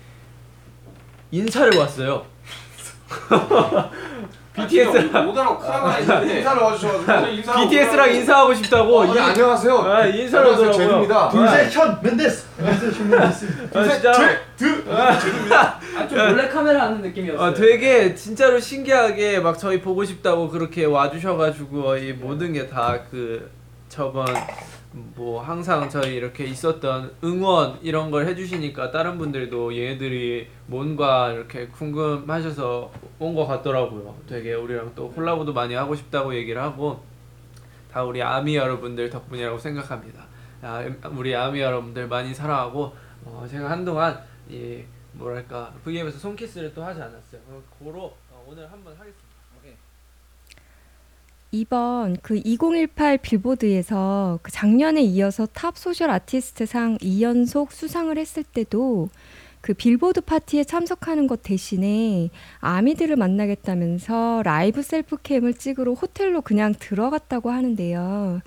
인사를 1.31 1.75
왔어요. 1.79 2.27
BTS랑 4.57 5.29
오다로 5.29 5.59
크라가 5.59 5.90
아닌데 5.95 6.38
인사를 6.38 6.62
와주셔가지고 6.62 7.33
인사를 7.33 7.61
BTS랑 7.69 8.14
인사하고 8.14 8.55
싶다고 8.55 8.99
어, 9.01 9.05
네, 9.05 9.14
이- 9.14 9.19
안녕하세요. 9.21 9.79
아, 9.79 10.07
인사를 10.07 10.47
안녕하세요. 10.47 10.69
오더라고요. 10.71 10.73
제드입니다. 10.73 11.29
둘셋 11.31 11.77
현 11.77 11.99
멘데스. 12.03 12.47
둘셋 12.57 12.95
현 12.95 13.11
멘데스. 13.11 13.47
아, 13.75 15.19
진짜 15.19 15.81
좀 16.09 16.19
몰래 16.31 16.49
카메라 16.49 16.83
하는 16.85 17.03
느낌이었어요. 17.03 17.47
아, 17.47 17.53
되게 17.55 18.14
진짜로 18.14 18.59
신기하게 18.59 19.40
막 19.40 19.59
저희 19.59 19.81
보고 19.81 20.05
싶다고 20.05 20.49
그렇게 20.49 20.85
와주셔가지고 20.85 21.97
이 21.99 22.12
모든 22.14 22.53
게 22.53 22.66
다 22.69 22.99
그 23.11 23.51
저번 23.88 24.27
뭐 25.15 25.43
항상 25.43 25.91
저희 25.91 26.15
이렇게 26.15 26.45
있었던 26.45 27.15
응원 27.23 27.79
이런 27.83 28.11
걸 28.11 28.27
해주시니까 28.27 28.91
다른 28.91 29.19
분들도 29.19 29.77
얘네들이 29.77 30.49
뭔가 30.67 31.31
이렇게 31.33 31.67
궁금하셔서 31.69 32.91
온 33.19 33.35
것 33.35 33.47
같더라고요. 33.47 34.17
되게 34.27 34.55
우리랑 34.55 34.93
또 34.95 35.11
콜라보도 35.11 35.53
많이 35.53 35.75
하고 35.75 35.95
싶다고 35.95 36.35
얘기를 36.35 36.63
하고 36.63 37.03
다 37.93 38.03
우리 38.05 38.23
아미 38.23 38.57
여러분들 38.57 39.11
덕분이라고 39.11 39.59
생각합니다. 39.59 40.25
아, 40.63 40.83
우리 41.11 41.35
아미 41.35 41.61
여러분들 41.61 42.09
많이 42.09 42.33
사랑하고 42.35 42.95
어, 43.27 43.47
제가 43.51 43.71
한동안 43.71 44.19
이 44.49 44.83
뭐랄까 45.13 45.75
V앱에서 45.85 46.19
손키스를 46.19 46.73
또 46.75 46.83
하지 46.83 47.03
않았어요. 47.03 47.41
고로 47.79 48.05
어, 48.31 48.45
오늘 48.49 48.71
한번 48.71 48.93
하겠습니다. 48.95 49.26
이번 51.53 52.17
그 52.23 52.41
2018 52.45 53.19
빌보드에서 53.19 54.41
그 54.43 54.51
작년에 54.51 55.03
이어서 55.03 55.47
Top 55.47 55.79
Social 55.79 56.11
Artist 56.11 56.67
상 56.67 56.99
2연속 56.99 57.71
수상을 57.71 58.17
했을 58.17 58.43
때도 58.43 59.09
그 59.61 59.75
빌보드 59.75 60.21
파티에 60.21 60.65
참석하는 60.65 61.27
것 61.27 61.43
대신에 61.43 62.31
아미들을 62.61 63.17
만나겠다면서 63.17 64.43
라이브 64.45 64.83
셀프캠을 64.83 65.55
찍으러 65.55 65.93
호텔로 65.93 66.43
그냥 66.43 66.73
들어갔다고 66.79 67.51
하는데요. 67.51 68.43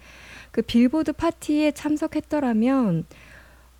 그 0.51 0.61
빌보드 0.61 1.13
파티에 1.13 1.71
참석했더라면 1.71 3.05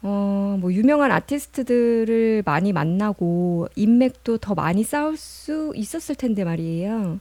어, 0.01 0.57
뭐 0.59 0.73
유명한 0.73 1.11
아티스트들을 1.11 2.43
많이 2.45 2.73
만나고 2.73 3.67
인맥도 3.75 4.37
더 4.39 4.55
많이 4.55 4.83
쌓을 4.83 5.17
수 5.17 5.71
있었을 5.75 6.15
텐데 6.15 6.43
말이에요. 6.43 7.19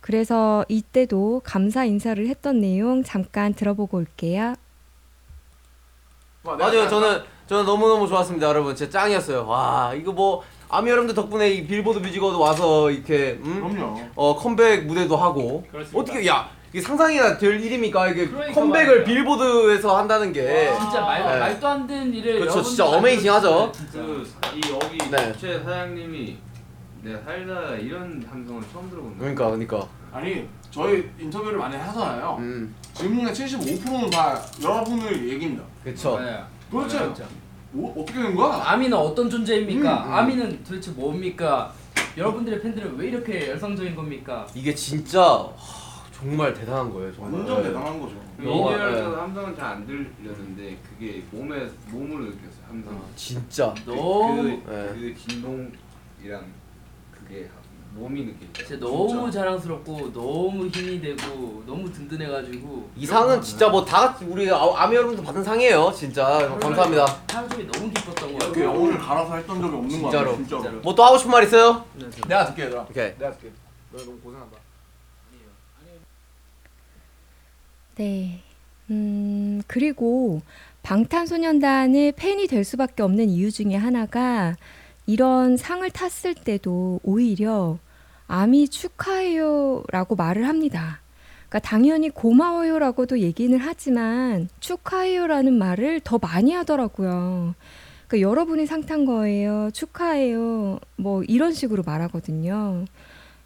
그래서 0.00 0.64
이때도 0.68 1.42
감사 1.44 1.84
인사를 1.84 2.26
했던 2.26 2.60
내용 2.60 3.02
잠깐 3.04 3.52
들어보고 3.54 3.98
올게요. 3.98 4.54
맞아요. 6.42 6.88
저는 6.88 7.22
저는 7.46 7.66
너무 7.66 7.88
너무 7.88 8.08
좋았습니다, 8.08 8.46
여러분. 8.48 8.74
진짜 8.74 9.00
짱이었어요. 9.00 9.46
와 9.46 9.92
이거 9.94 10.12
뭐 10.12 10.42
아미 10.68 10.90
여러분들 10.90 11.14
덕분에 11.14 11.50
이 11.50 11.66
빌보드 11.66 11.98
Music 11.98 12.19
Award 12.19 12.40
와서 12.40 12.90
이렇게 12.90 13.38
음? 13.42 13.74
그럼요. 13.74 14.00
어 14.14 14.36
컴백 14.36 14.86
무대도 14.86 15.16
하고 15.16 15.66
그렇습니다. 15.70 15.98
어떻게 16.00 16.26
야 16.26 16.48
이게 16.72 16.80
상상이나 16.80 17.36
될 17.36 17.60
일입니까 17.60 18.08
이게 18.08 18.28
그러니까 18.28 18.54
컴백을 18.58 19.00
말이에요. 19.00 19.04
빌보드에서 19.04 19.98
한다는 19.98 20.32
게 20.32 20.72
진짜 20.80 21.00
말, 21.00 21.20
네. 21.24 21.38
말도 21.40 21.66
안 21.68 21.86
되는 21.86 22.14
일을 22.14 22.34
그렇죠, 22.34 22.50
여러분들 22.52 22.64
진짜 22.64 22.86
amazing하죠. 22.88 23.72
진짜. 23.72 23.98
그 23.98 24.24
이 24.54 24.60
여기 24.72 25.10
네. 25.10 25.32
주최 25.32 25.58
사장님이 25.62 26.38
내가 27.02 27.18
살다가 27.22 27.74
이런 27.76 28.24
감성을 28.26 28.62
처음 28.72 28.90
들어본 28.90 29.10
거야. 29.18 29.18
그러니까 29.34 29.46
그러니까 29.50 29.88
아니 30.12 30.48
저희 30.70 31.08
인터뷰를 31.18 31.58
많이 31.58 31.76
하잖아요. 31.76 32.36
음 32.38 32.74
질문의 32.94 33.32
75%는 33.32 34.10
다 34.10 34.40
여러분의 34.62 35.28
얘기입니다. 35.30 35.64
그쵸 35.84 36.18
네. 36.20 36.42
도대체 36.70 36.98
진짜. 36.98 37.24
뭐, 37.72 37.92
어떻게 38.02 38.20
된 38.20 38.34
거야? 38.34 38.62
아미는 38.64 38.96
어떤 38.98 39.30
존재입니까? 39.30 40.04
음, 40.04 40.08
음. 40.08 40.12
아미는 40.14 40.64
도대체 40.64 40.90
뭡니까? 40.90 41.72
여러분들의 42.16 42.60
팬들은 42.60 42.96
왜 42.96 43.08
이렇게 43.08 43.48
열성적인 43.50 43.94
겁니까? 43.94 44.44
이게 44.54 44.74
진짜 44.74 45.22
하, 45.22 46.02
정말 46.12 46.52
대단한 46.52 46.92
거예요 46.92 47.14
정말 47.14 47.34
완전 47.40 47.62
대단한 47.62 48.00
거죠. 48.00 48.14
네. 48.38 48.44
함성은 48.44 49.54
잘 49.54 49.64
안 49.70 49.86
들렸는데 49.86 50.76
그게 50.82 51.22
몸에 51.30 51.68
몸으로 51.90 52.24
느꼈어요 52.24 52.64
함성. 52.68 53.00
진짜 53.14 53.72
너무 53.86 54.42
그, 54.64 54.70
네. 54.70 54.88
그 54.98 55.14
진동이랑 55.16 56.44
그게 57.30 57.48
몸이 57.94 58.24
느껴져. 58.24 58.52
진짜 58.68 58.78
너무 58.86 59.30
자랑스럽고 59.30 60.12
너무 60.12 60.66
힘이 60.68 61.00
되고 61.00 61.62
너무 61.66 61.90
든든해가지고 61.92 62.90
이 62.96 63.04
상은 63.06 63.40
진짜 63.42 63.68
뭐 63.68 63.84
다 63.84 64.12
같이 64.12 64.24
우리 64.24 64.48
아- 64.50 64.72
아미 64.76 64.94
여러분도 64.96 65.22
받은 65.22 65.42
상이에요. 65.42 65.92
진짜 65.94 66.24
감사합니다. 66.60 67.04
하루 67.32 67.48
종일 67.48 67.66
너무 67.70 67.90
기뻤던 67.90 68.38
거 68.38 68.44
이렇게. 68.46 68.64
영혼을 68.64 68.98
갈아서 68.98 69.36
했던 69.36 69.60
적이 69.60 69.74
없는 69.76 69.88
거 70.02 70.10
진짜로. 70.10 70.30
같아 70.32 70.46
진짜로. 70.46 70.80
뭐 70.80 70.94
또 70.94 71.04
하고 71.04 71.18
싶은 71.18 71.30
말 71.32 71.44
있어요? 71.44 71.84
내가 72.28 72.46
듣게 72.46 72.64
얘들아. 72.64 72.82
오케이. 72.88 73.12
내가 73.18 73.32
듣게. 73.32 73.50
너 73.92 73.98
너무 73.98 74.18
고생한다. 74.20 74.56
네. 77.96 78.40
음, 78.90 79.62
그리고 79.66 80.40
방탄소년단의 80.82 82.12
팬이 82.12 82.46
될 82.46 82.64
수밖에 82.64 83.02
없는 83.02 83.28
이유 83.28 83.50
중에 83.52 83.74
하나가 83.76 84.56
이런 85.10 85.56
상을 85.56 85.88
탔을 85.90 86.34
때도 86.34 87.00
오히려 87.02 87.78
아미 88.28 88.68
축하해요라고 88.68 90.14
말을 90.14 90.46
합니다. 90.46 91.00
그러니까 91.48 91.58
당연히 91.68 92.10
고마워요라고도 92.10 93.18
얘기는 93.18 93.58
하지만 93.60 94.48
축하해요라는 94.60 95.58
말을 95.58 96.00
더 96.04 96.18
많이 96.18 96.52
하더라고요. 96.52 97.56
그러니까 98.06 98.28
여러분이 98.30 98.66
상 98.66 98.82
탄 98.86 99.04
거예요. 99.04 99.70
축하해요. 99.72 100.78
뭐 100.96 101.24
이런 101.24 101.52
식으로 101.52 101.82
말하거든요. 101.84 102.84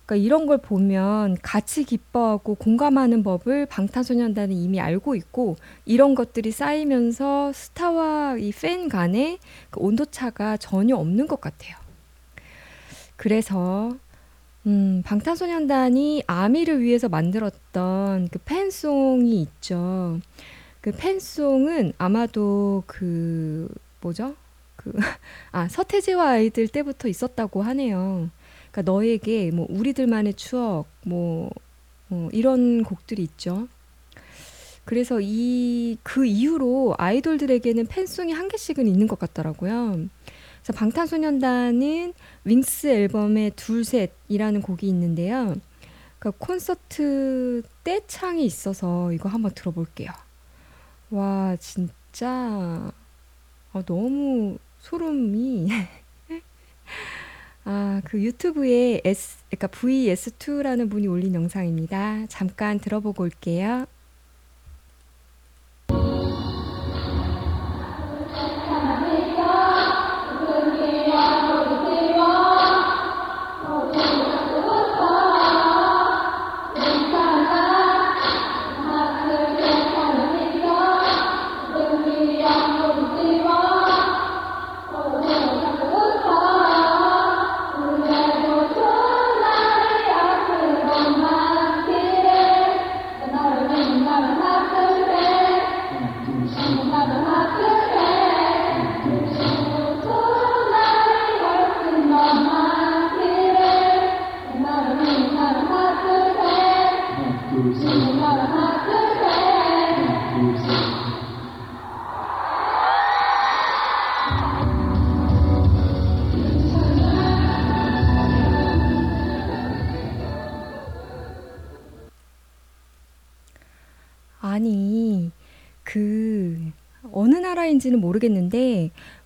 그러니까 0.06 0.24
이런 0.24 0.46
걸 0.46 0.58
보면 0.58 1.38
같이 1.42 1.84
기뻐하고 1.84 2.54
공감하는 2.56 3.22
법을 3.22 3.66
방탄소년단은 3.66 4.54
이미 4.54 4.80
알고 4.80 5.14
있고 5.14 5.56
이런 5.86 6.14
것들이 6.14 6.50
쌓이면서 6.50 7.52
스타와 7.52 8.36
이 8.38 8.52
팬 8.52 8.88
간의 8.88 9.38
그 9.70 9.80
온도차가 9.80 10.56
전혀 10.58 10.96
없는 10.96 11.26
것 11.26 11.40
같아요. 11.40 11.76
그래서 13.16 13.96
음, 14.66 15.02
방탄소년단이 15.04 16.24
아미를 16.26 16.80
위해서 16.82 17.08
만들었던 17.08 18.28
그 18.30 18.38
팬송이 18.44 19.40
있죠. 19.42 20.20
그 20.80 20.92
팬송은 20.92 21.92
아마도 21.98 22.82
그 22.86 23.68
뭐죠? 24.00 24.34
그 24.76 24.92
아, 25.52 25.68
서태지와 25.68 26.30
아이들 26.30 26.68
때부터 26.68 27.08
있었다고 27.08 27.62
하네요. 27.62 28.30
그러니까 28.74 28.90
너에게 28.90 29.52
뭐 29.52 29.68
우리들만의 29.70 30.34
추억 30.34 30.86
뭐 31.04 31.48
어, 32.10 32.28
이런 32.32 32.82
곡들이 32.82 33.22
있죠. 33.22 33.68
그래서 34.84 35.20
이 35.22 35.96
그 36.02 36.26
이후로 36.26 36.96
아이돌들에게는 36.98 37.86
팬송이 37.86 38.32
한 38.32 38.48
개씩은 38.48 38.86
있는 38.86 39.06
것 39.06 39.18
같더라고요. 39.18 40.08
그래서 40.62 40.72
방탄소년단은 40.74 42.14
윙스 42.44 42.88
앨범의 42.88 43.52
둘셋이라는 43.52 44.60
곡이 44.62 44.88
있는데요. 44.88 45.54
그러니까 46.18 46.44
콘서트 46.44 47.62
떼창이 47.84 48.44
있어서 48.44 49.12
이거 49.12 49.28
한번 49.28 49.52
들어볼게요. 49.54 50.10
와 51.10 51.56
진짜 51.60 52.92
아, 53.72 53.82
너무 53.86 54.58
소름이 54.80 55.68
아, 57.64 58.02
그 58.04 58.22
유튜브에 58.22 59.00
S, 59.04 59.38
그러니까 59.50 59.68
VS2라는 59.68 60.90
분이 60.90 61.06
올린 61.06 61.34
영상입니다. 61.34 62.26
잠깐 62.28 62.78
들어보고 62.78 63.22
올게요. 63.22 63.86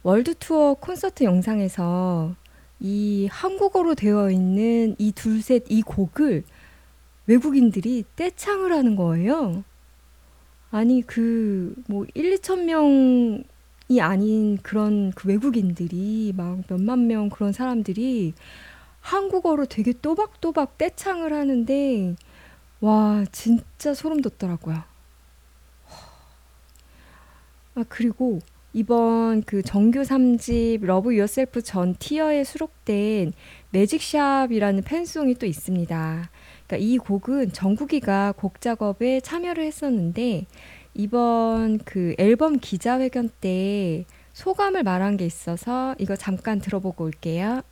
월드 0.02 0.34
투어 0.34 0.74
콘서트 0.74 1.24
영상에서 1.24 2.34
이 2.80 3.28
한국어로 3.30 3.94
되어 3.94 4.30
있는 4.30 4.94
이 4.98 5.12
둘셋 5.12 5.64
이 5.68 5.82
곡을 5.82 6.44
외국인들이 7.26 8.04
떼창을 8.16 8.72
하는 8.72 8.94
거예요. 8.96 9.64
아니, 10.70 11.02
그, 11.02 11.74
뭐, 11.88 12.06
1, 12.14 12.36
2천 12.36 12.64
명이 12.64 14.00
아닌 14.00 14.58
그런 14.58 15.12
그 15.12 15.28
외국인들이 15.28 16.32
막 16.36 16.62
몇만 16.68 17.06
명 17.06 17.28
그런 17.28 17.52
사람들이 17.52 18.34
한국어로 19.00 19.66
되게 19.66 19.92
또박또박 19.92 20.78
떼창을 20.78 21.32
하는데, 21.32 22.14
와, 22.80 23.24
진짜 23.32 23.94
소름 23.94 24.20
돋더라고요. 24.20 24.82
아, 27.74 27.84
그리고 27.88 28.40
이번 28.74 29.42
그 29.42 29.62
정규 29.62 30.02
3집 30.02 30.84
Love 30.84 31.14
Yourself 31.14 31.62
전 31.62 31.94
Tear에 31.98 32.44
수록된 32.44 33.32
Magic 33.70 34.05
Shop이라는 34.05 34.82
팬송이 34.82 35.34
또 35.34 35.46
있습니다. 35.46 36.30
그러니까 36.66 36.76
이 36.76 36.98
곡은 36.98 37.52
정국이가 37.52 38.32
곡 38.36 38.60
작업에 38.60 39.20
참여를 39.20 39.64
했었는데 39.64 40.46
이번 40.94 41.78
그 41.78 42.14
앨범 42.18 42.58
기자회견 42.58 43.30
때 43.40 44.04
소감을 44.34 44.82
말한 44.82 45.16
게 45.16 45.24
있어서 45.24 45.94
이거 45.98 46.14
잠깐 46.14 46.60
들어보고 46.60 47.04
올게요. 47.04 47.62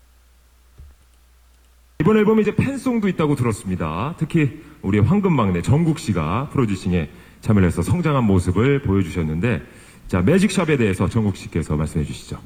이번 2.00 2.16
앨범에 2.18 2.42
이제 2.42 2.54
팬송도 2.54 3.08
있다고 3.08 3.36
들었습니다. 3.36 4.14
특히 4.18 4.62
우리 4.82 4.98
황금 4.98 5.34
막내 5.34 5.60
정국 5.60 5.98
씨가 5.98 6.50
producing에 6.52 7.10
참여를 7.40 7.68
해서 7.68 7.82
성장한 7.82 8.24
모습을 8.24 8.82
보여주셨는데 8.82 9.62
자 10.08 10.22
Magic 10.22 10.49
Shop에 10.49 10.76
대해서 10.76 11.08
정국 11.08 11.36
씨께서 11.36 11.76
말씀해 11.76 12.04
주시죠. 12.04 12.38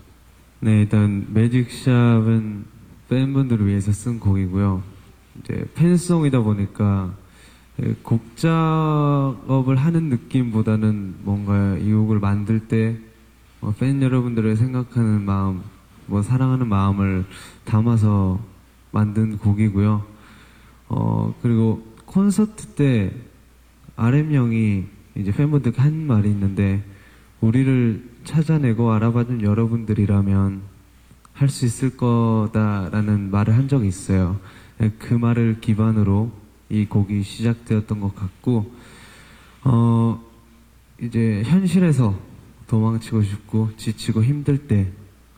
네, 0.60 0.80
일단 0.80 1.26
Magic 1.28 1.85
Shop은 1.85 2.64
팬분들을 3.10 3.66
위해서 3.66 3.92
쓴 3.92 4.18
곡이고요. 4.18 4.82
이제 5.40 5.66
팬송이다 5.74 6.40
보니까 6.40 7.14
예, 7.82 7.94
곡 8.02 8.36
작업을 8.36 9.76
하는 9.76 10.04
느낌보다는 10.08 11.16
뭔가 11.22 11.76
이 11.78 11.92
곡을 11.92 12.18
만들 12.18 12.60
때 12.60 12.96
어, 13.60 13.74
팬 13.78 14.00
여러분들을 14.00 14.56
생각하는 14.56 15.22
마음, 15.22 15.62
뭐 16.06 16.22
사랑하는 16.22 16.66
마음을 16.66 17.26
담아서 17.64 18.40
만든 18.90 19.36
곡이고요. 19.36 20.02
어, 20.88 21.34
그리고 21.42 21.86
콘서트 22.06 22.68
때 22.68 23.12
RM 23.96 24.32
형이 24.32 24.84
이제 25.14 25.30
팬분들께 25.30 25.80
한 25.80 26.06
말이 26.06 26.30
있는데 26.30 26.82
우리를 27.40 28.08
찾아내고 28.24 28.92
알아봐준 28.92 29.42
여러분들이라면 29.42 30.62
할 31.32 31.48
수 31.48 31.64
있을 31.64 31.96
거다라는 31.96 33.30
말을 33.30 33.56
한 33.56 33.66
적이 33.66 33.88
있어요. 33.88 34.38
그 34.98 35.14
말을 35.14 35.60
기반으로 35.60 36.30
이 36.68 36.84
곡이 36.84 37.22
시작되었던 37.22 38.00
것 38.00 38.14
같고, 38.14 38.70
어, 39.64 40.22
이제 41.00 41.42
현실에서 41.46 42.18
도망치고 42.66 43.22
싶고 43.22 43.70
지치고 43.76 44.22
힘들 44.22 44.68
때 44.68 44.92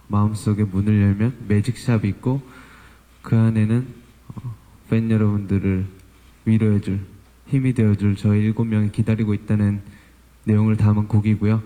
마음속에 0.09 0.65
문을 0.65 1.01
열면 1.03 1.45
매직샵이 1.49 2.09
있고 2.09 2.43
그 3.23 3.37
안에는 3.37 3.87
어, 4.35 4.55
팬 4.91 5.11
여러분들을 5.11 5.87
위로해줄 6.45 7.01
힘이 7.47 7.73
되어줄 7.73 8.17
저희 8.17 8.41
일곱 8.41 8.65
명이 8.65 8.93
기다리고 8.93 9.35
있다는 9.35 9.81
내용을 10.45 10.77
담은 10.77 11.07
곡이고요. 11.09 11.63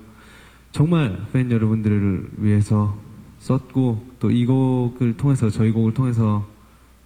정말 0.76 1.26
팬 1.32 1.50
여러분들을 1.50 2.32
위해서 2.36 3.00
썼고 3.38 4.16
또 4.20 4.30
이 4.30 4.44
곡을 4.44 5.16
통해서 5.16 5.48
저희 5.48 5.70
곡을 5.70 5.94
통해서 5.94 6.46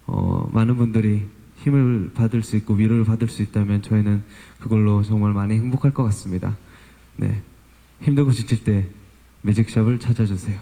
어, 0.05 0.49
많은 0.51 0.75
분들이 0.75 1.25
힘을 1.55 2.11
받을 2.13 2.43
수 2.43 2.57
있고 2.57 2.73
위로를 2.73 3.05
받을 3.05 3.29
수 3.29 3.41
있다면 3.41 3.81
저희는 3.81 4.25
그걸로 4.59 5.03
정말 5.03 5.31
많이 5.31 5.53
행복할 5.53 5.93
것 5.93 6.03
같습니다. 6.03 6.57
네. 7.15 7.41
힘들고 8.01 8.33
지칠 8.33 8.65
때 8.65 8.89
매직샵을 9.43 10.01
찾아주세요. 10.01 10.59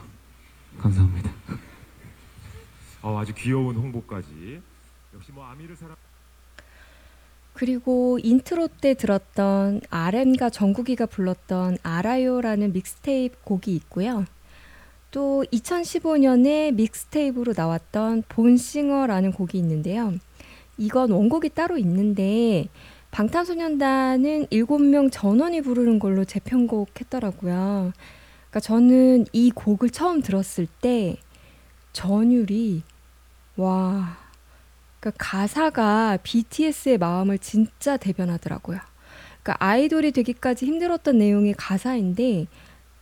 감사합니다. 0.78 1.32
어, 3.02 3.18
아주 3.18 3.34
귀여운 3.34 3.76
홍보까지. 3.76 4.62
역시 5.16 5.32
뭐 5.32 5.46
아미를 5.46 5.76
사랑. 5.76 5.96
그리고 7.60 8.20
인트로 8.24 8.70
때 8.80 8.94
들었던 8.94 9.82
RM과 9.90 10.50
정국이가 10.50 11.06
불렀던 11.06 11.80
알아요라는 11.84 12.72
믹스테이프 12.72 13.36
곡이 13.44 13.76
있고요. 13.76 14.24
또 15.12 15.44
2015년에 15.52 16.74
mixtape로 16.74 17.52
나왔던 17.58 18.24
Born 18.30 18.56
Singer라는 18.56 19.34
곡이 19.34 19.58
있는데요. 19.58 20.14
이건 20.78 21.12
원곡이 21.12 21.50
따로 21.50 21.78
있는데 21.78 22.70
방탄소년단은 23.12 24.46
7명 24.46 25.12
전원이 25.12 25.60
부르는 25.60 26.00
걸로 26.00 26.24
재편곡했더라고요. 26.24 27.92
그러니까 27.92 28.60
저는 28.62 29.26
이 29.34 29.52
곡을 29.52 29.90
처음 29.90 30.22
들었을 30.22 30.66
때 30.80 31.18
전율이 31.92 32.84
와 33.58 34.29
그러니까 35.00 35.12
가사가 35.18 36.18
BTS의 36.24 36.98
마음을 36.98 37.40
진짜 37.40 37.98
대변하더라고요. 37.98 38.80
그러니까 39.42 39.66
아이돌이 39.66 40.12
되기까지 40.12 40.66
힘들었던 40.66 41.18
내용의 41.18 41.54
가사인데 41.58 42.48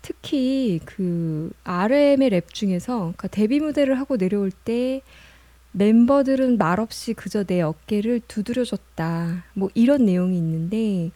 특히 0.01 0.79
그 0.85 1.51
RM의 1.63 2.29
랩 2.29 2.53
중에서 2.53 2.97
그러니까 2.97 3.27
데뷔 3.27 3.59
무대를 3.59 3.99
하고 3.99 4.17
내려올 4.17 4.51
때 4.51 5.01
멤버들은 5.73 6.57
말없이 6.57 7.13
그저 7.13 7.43
내 7.43 7.61
어깨를 7.61 8.21
두드려줬다. 8.27 9.43
뭐 9.53 9.69
이런 9.73 10.05
내용이 10.05 10.37
있는데 10.37 11.11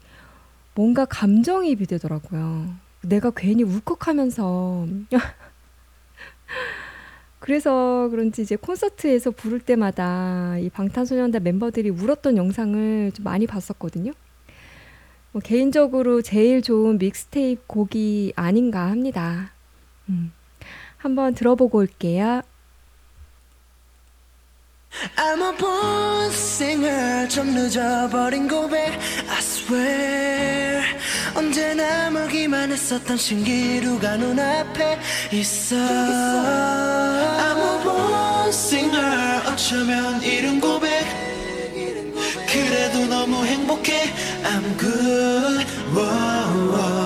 뭔가 0.75 1.05
감정이입이 1.05 1.85
되더라고요. 1.85 2.73
내가 3.01 3.31
괜히 3.31 3.63
울컥하면서 3.63 4.87
그래서 7.41 8.07
그런지 8.11 8.43
이제 8.43 8.55
콘서트에서 8.55 9.31
부를 9.31 9.59
때마다 9.59 10.59
이 10.59 10.69
방탄소년단 10.69 11.41
멤버들이 11.41 11.89
울었던 11.89 12.37
영상을 12.37 13.11
좀 13.13 13.23
많이 13.23 13.47
봤었거든요. 13.47 14.11
뭐 15.31 15.41
개인적으로 15.41 16.21
제일 16.21 16.61
좋은 16.61 16.99
믹스테이프 16.99 17.63
곡이 17.65 18.33
아닌가 18.35 18.91
합니다. 18.91 19.53
음. 20.07 20.31
한번 20.97 21.33
들어보고 21.33 21.79
올게요. 21.79 22.43
I'm 25.17 25.41
a 25.41 25.57
born 25.57 26.31
singer 26.31 27.27
좀 27.29 27.53
늦어버린 27.53 28.47
고백 28.47 28.99
I 29.29 29.37
swear 29.39 30.83
언제나 31.35 32.09
멀기만 32.11 32.71
했었던 32.71 33.17
신기루가 33.17 34.17
눈앞에 34.17 34.99
있어 35.31 35.75
I'm 35.75 37.57
a 37.57 37.83
born 37.83 38.49
singer 38.49 39.47
어쩌면 39.47 40.21
이른 40.21 40.59
고백 40.59 41.05
그래도 42.47 43.05
너무 43.05 43.45
행복해 43.45 44.13
I'm 44.43 44.77
good 44.77 45.65
whoa, 45.93 46.71
whoa. 46.71 47.00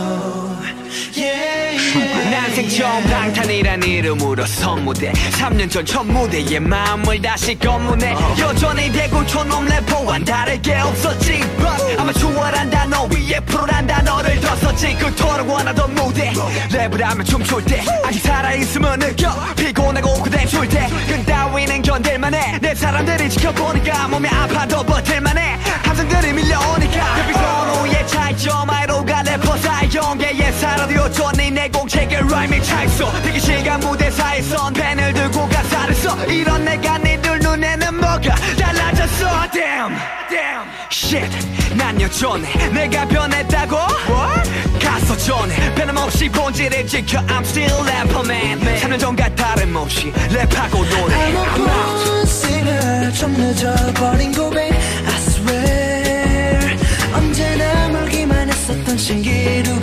난생 2.56 2.70
처음 2.70 3.04
방탄이란 3.04 3.84
이름으로 3.84 4.46
선무대 4.46 5.12
3년 5.12 5.70
전 5.70 5.84
첫 5.86 6.04
무대에 6.06 6.58
마음을 6.58 7.22
다시 7.22 7.58
검문해. 7.60 8.16
여전히 8.40 8.90
대구 8.94 9.26
촌놈 9.28 9.66
래퍼와는 9.66 10.26
다르게 10.26 10.76
없었지. 10.76 11.40
But 11.58 11.98
아마추어란 12.00 12.70
단어 12.70 13.04
위에 13.12 13.40
프로란 13.46 13.86
단어를 13.86 14.40
더 14.40 14.56
썼지. 14.56 14.96
그토록 14.96 15.50
원하던 15.50 15.94
무대 15.96 16.32
랩을 16.70 17.02
하며 17.02 17.26
춤출 17.26 17.64
때. 17.66 17.84
아직 18.06 18.20
살아있음을 18.22 19.00
느껴. 19.00 19.36
피곤하고 19.58 20.24
고된 20.24 20.46
출퇴근 20.46 20.88
그 21.08 21.26
따위는 21.66 21.82
견딜만해. 21.82 22.60
내 22.62 22.74
사람들이 22.74 23.30
지켜보니까 23.30 24.08
몸이 24.08 24.28
아파도 24.30 24.84
버틸만해. 24.84 25.58
함성들이 25.84 26.34
밀려오니까 26.34 27.16
데뷔 27.16 27.36
전후의 27.36 28.08
차이점 28.08 28.70
아이돌과 28.70 29.24
래퍼 29.24 29.58
사이 29.58 29.80
경계에 29.80 30.54
살아도 30.54 30.96
여전히 30.96 31.52
내 31.52 31.68
공책에 31.70 32.22
라임이 32.22 32.64
차있어 32.64 33.12
대기실과 33.22 33.78
무대 33.80 34.16
사이에선 34.16 34.74
펜을 34.74 35.14
들고 35.14 35.48
가사를 35.50 35.96
써 35.96 36.16
이런 36.26 36.64
내가 36.66 36.98
니들 36.98 37.40
눈에는 37.40 37.96
뭐가 37.96 38.36
달라졌어. 38.60 39.52
Damn 39.52 39.96
Damn. 40.30 40.70
Shit 40.92 41.76
난 41.76 42.00
여전해. 42.00 42.70
내가 42.70 43.06
변했다고? 43.08 43.76
What? 43.76 44.65
가서 44.86 45.18
전해. 45.18 45.74
변함없이 45.76 46.30
본질을 46.30 46.86
지켜. 46.88 47.20
I'm 47.28 47.42
still 47.44 47.74
rapper 47.84 48.24
man 48.26 48.60
3년 48.60 49.00
전과 49.00 49.34
다름없이 49.36 50.12
랩하고 50.30 50.88
노래. 50.90 51.16
I'm 51.16 51.36
a 51.36 51.56
born 51.56 52.22
singer 52.24 53.12
좀 53.14 53.34
늦어버린 53.34 54.32
고백 54.32 54.72
I 54.72 55.16
swear. 55.28 56.78
언제나 57.16 57.90
멀기만 57.90 58.50
했었던 58.50 58.98
신기루 58.98 59.80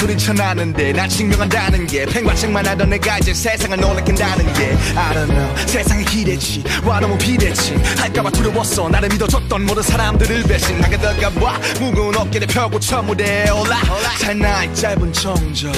소리 0.00 0.16
쳐 0.16 0.32
나는데 0.32 0.94
날 0.94 1.06
증명한다는 1.10 1.86
게. 1.86 2.06
팽과책만 2.06 2.66
하던 2.68 2.88
내가 2.88 3.18
이제 3.18 3.34
세상을 3.34 3.76
놀래킨다는 3.78 4.50
게. 4.54 4.74
I 4.96 5.14
don't 5.14 5.26
know. 5.26 5.66
세상의 5.66 6.06
기대치. 6.06 6.64
와 6.84 7.00
너무 7.00 7.18
비대치 7.18 7.74
할까봐 7.98 8.30
두려웠어. 8.30 8.88
나를 8.88 9.10
믿어줬던 9.10 9.66
모든 9.66 9.82
사람들을 9.82 10.44
배신하게 10.44 10.96
될까봐 10.96 11.58
무거운 11.80 12.16
어깨를 12.16 12.46
펴고 12.46 12.80
첫 12.80 13.02
무대에 13.02 13.50
올라. 13.50 13.76
찰나의 14.18 14.74
짧은 14.74 15.12
정적. 15.12 15.70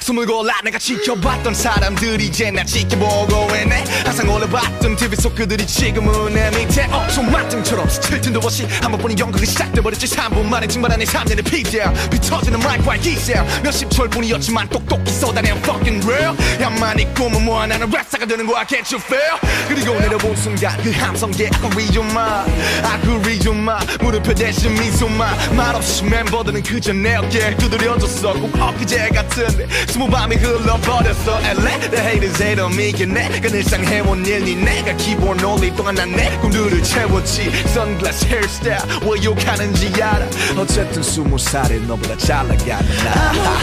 숨을 0.00 0.24
골라. 0.24 0.54
내가 0.64 0.78
지켜봤던 0.78 1.52
사람들이 1.52 2.28
이제 2.28 2.50
날 2.50 2.64
지켜보고 2.64 3.54
있네. 3.56 3.84
항상 4.06 4.26
올려봤던 4.30 4.96
TV 4.96 5.16
속 5.20 5.34
그들이 5.34 5.66
지금은 5.66 6.32
내 6.32 6.48
밑에. 6.50 6.84
어 6.90 7.06
주마등처럼 7.10 7.86
스칠 7.90 8.22
틈도 8.22 8.40
없이 8.42 8.66
한 8.80 8.90
번뿐인 8.92 9.18
연극이 9.18 9.44
시작돼버렸지. 9.44 10.06
3분 10.06 10.44
만에 10.46 10.66
증발한 10.66 10.98
내 10.98 11.04
3년의 11.04 11.44
피땀. 11.44 11.92
피 12.10 12.19
터지는 12.19 12.58
마이크와 12.60 12.96
기싸움 12.96 13.34
몇십 13.66 13.90
초뿐이었지만 13.90 14.68
똑똑히 14.68 15.10
쏟아내 15.10 15.43
I'm 15.43 15.56
fucking 15.56 16.06
real. 16.06 16.36
야 16.60 16.73
임마 16.73 16.99
니 16.99 17.12
꿈은 17.14 17.44
뭐야 17.44 17.62
나는 17.62 17.90
랩스타가 17.90 18.28
되는 18.28 18.46
거야 18.46 18.62
can't 18.62 18.86
you 18.94 19.02
feel? 19.04 19.36
그리고 19.66 19.98
내려본 19.98 20.36
순간 20.36 20.80
그 20.84 20.92
함성계 20.92 21.50
아구리 21.52 21.90
좀마 21.90 22.46
아구리 22.84 23.40
좀마 23.40 23.80
무릎표 24.00 24.34
대신 24.34 24.72
미소만 24.72 25.56
말없이 25.56 26.04
멤버들은 26.04 26.62
그저 26.62 26.92
내 26.92 27.16
어깨에 27.16 27.56
두드려줬어 27.56 28.34
꼭 28.34 28.56
엊그제 28.56 29.08
같은데 29.08 29.66
스무 29.88 30.08
밤이 30.08 30.36
흘러버렸어. 30.36 31.40
Let 31.40 31.80
the 31.90 31.98
haters 31.98 32.40
hate 32.40 32.62
on 32.62 32.72
me 32.72 32.92
그 32.92 33.48
늘상 33.50 33.84
해온 33.84 34.24
일 34.24 34.54
니네가 34.54 34.92
키보드 34.96 35.42
놀릴 35.42 35.74
동안 35.74 35.96
난 35.96 36.17
내 36.17 36.38
꿈들을 36.38 36.84
채웠지. 36.84 37.50
선글라스 37.74 38.26
헤어스타일 38.26 38.78
왜 39.02 39.24
욕하는지 39.24 39.92
알아. 40.00 40.24
어쨌든 40.56 41.02
스무 41.02 41.36
살에 41.36 41.78
너보다 41.80 42.16
잘 42.16 42.46
나가는 42.46 42.86
나 43.04 43.55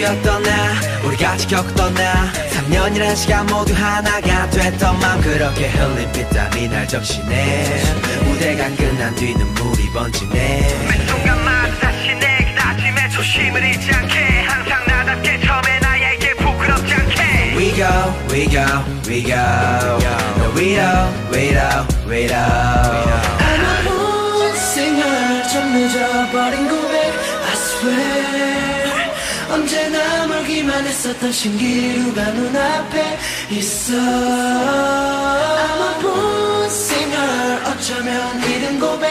뛰었던 0.00 0.42
나 0.42 0.50
우리가 1.04 1.36
지켰던 1.36 1.94
나3 1.94 2.49
년이란 2.70 3.16
시간 3.16 3.44
모두 3.46 3.74
하나가 3.74 4.48
됐던 4.50 5.00
맘 5.00 5.20
그렇게 5.20 5.68
흘린 5.68 6.10
빗땀이 6.12 6.68
날 6.68 6.86
적시네 6.86 7.66
무대가 8.24 8.68
끝난 8.76 9.12
뒤 9.16 9.34
눈물이 9.34 9.90
번지네 9.92 10.32
매 10.32 11.06
순간마다 11.06 11.74
다시 11.80 12.14
내 12.14 12.54
다짐에 12.54 13.08
조심을 13.08 13.64
잊지 13.74 13.90
않게 13.92 14.42
항상 14.42 14.84
나답게 14.86 15.40
처음에 15.40 15.80
나에게 15.80 16.34
부끄럽지 16.36 16.94
않게 16.94 17.56
We 17.56 17.72
go, 17.74 17.86
we 18.30 18.46
go, 18.48 18.64
we 19.06 19.22
go. 19.24 19.34
No, 19.34 20.52
we 20.54 20.76
don't, 20.76 21.12
we 21.32 21.52
don't, 21.52 21.86
we 22.08 22.26
don't 22.28 22.38
I'm 22.38 23.60
a 23.60 23.82
born 23.84 24.54
singer 24.54 25.48
좀 25.48 25.72
늦어버린 25.74 26.68
고 26.68 26.79
멀기만 30.80 30.86
했었던 30.86 31.30
신기루가 31.30 32.30
눈앞에 32.32 33.18
있어 33.50 33.94
I'm 33.94 35.82
a 35.82 36.00
born 36.00 36.64
singer 36.66 37.64
어쩌면 37.66 38.42
이른 38.42 38.80
고백 38.80 39.08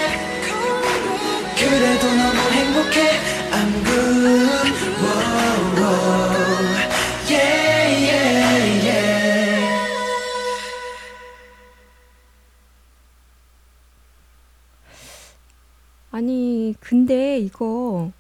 그래도 1.56 2.08
너무 2.08 2.40
행복해 2.52 3.20
I'm 3.52 3.84
good 3.86 4.74
whoa, 5.00 5.82
whoa. 5.82 6.30
Yeah, 7.30 7.88
yeah, 8.02 8.86
yeah. 8.86 9.20
아니, 16.12 16.74
근데 16.80 17.38
이거 17.38 18.12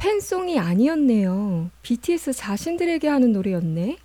팬송이 0.00 0.58
아니었네요. 0.58 1.70
BTS 1.82 2.32
자신들에게 2.32 3.06
하는 3.06 3.32
노래였네. 3.32 3.98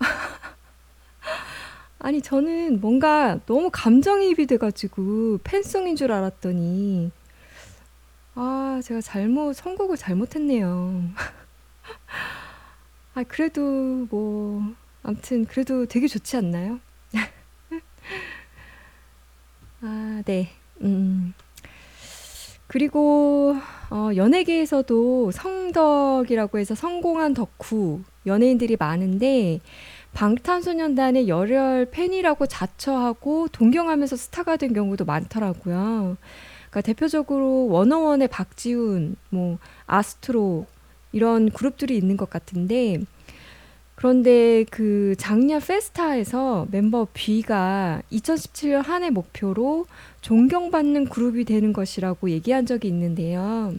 아니, 2.00 2.20
저는 2.20 2.80
뭔가 2.80 3.38
너무 3.46 3.70
감정이입이 3.72 4.46
돼가지고 4.46 5.38
팬송인 5.44 5.94
줄 5.94 6.10
알았더니, 6.10 7.12
아, 8.34 8.80
제가 8.82 9.00
잘못, 9.00 9.54
선곡을 9.54 9.96
잘못했네요. 9.96 11.04
아, 13.14 13.22
그래도 13.22 13.60
뭐, 14.10 14.74
아무튼 15.04 15.44
그래도 15.44 15.86
되게 15.86 16.08
좋지 16.08 16.36
않나요? 16.36 16.80
아, 19.80 20.22
네. 20.26 20.50
음. 20.80 21.34
그리고 22.66 23.56
어, 23.90 24.10
연예계에서도 24.14 25.30
성덕이라고 25.30 26.58
해서 26.58 26.74
성공한 26.74 27.34
덕후 27.34 28.02
연예인들이 28.26 28.76
많은데 28.78 29.60
방탄소년단의 30.12 31.28
열혈 31.28 31.90
팬이라고 31.90 32.46
자처하고 32.46 33.48
동경하면서 33.48 34.16
스타가 34.16 34.56
된 34.56 34.72
경우도 34.72 35.04
많더라고요. 35.04 36.16
그러니까 36.70 36.80
대표적으로 36.82 37.68
워너원의 37.68 38.28
박지훈, 38.28 39.16
뭐 39.30 39.58
아스트로 39.86 40.66
이런 41.12 41.50
그룹들이 41.50 41.96
있는 41.96 42.16
것 42.16 42.28
같은데 42.28 43.00
그런데 43.98 44.64
그 44.70 45.16
작년 45.18 45.60
페스타에서 45.60 46.68
멤버 46.70 47.08
B가 47.12 48.00
2017년 48.12 48.84
한 48.84 49.02
해 49.02 49.10
목표로 49.10 49.86
존경받는 50.20 51.06
그룹이 51.06 51.44
되는 51.44 51.72
것이라고 51.72 52.30
얘기한 52.30 52.64
적이 52.64 52.86
있는데요. 52.88 53.74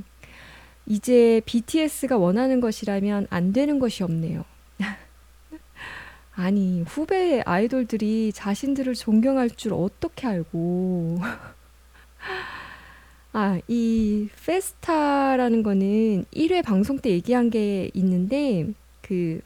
이제 0.86 1.42
BTS가 1.46 2.18
원하는 2.18 2.60
것이라면 2.60 3.28
안 3.30 3.54
되는 3.54 3.80
것이 3.80 4.04
없네요. 4.04 4.44
아니, 6.36 6.82
후배 6.82 7.42
아이돌들이 7.46 8.34
자신들을 8.34 8.96
존경할 8.96 9.52
줄 9.52 9.72
어떻게 9.72 10.28
알고. 10.28 11.20
아, 13.32 13.58
이 13.70 14.28
페스타라는 14.46 15.64
거는 15.64 16.26
1회 16.26 16.62
방송 16.62 17.00
때 17.00 17.10
얘기한 17.10 17.50
게 17.50 17.90
있는데, 17.94 18.68
그, 19.02 19.40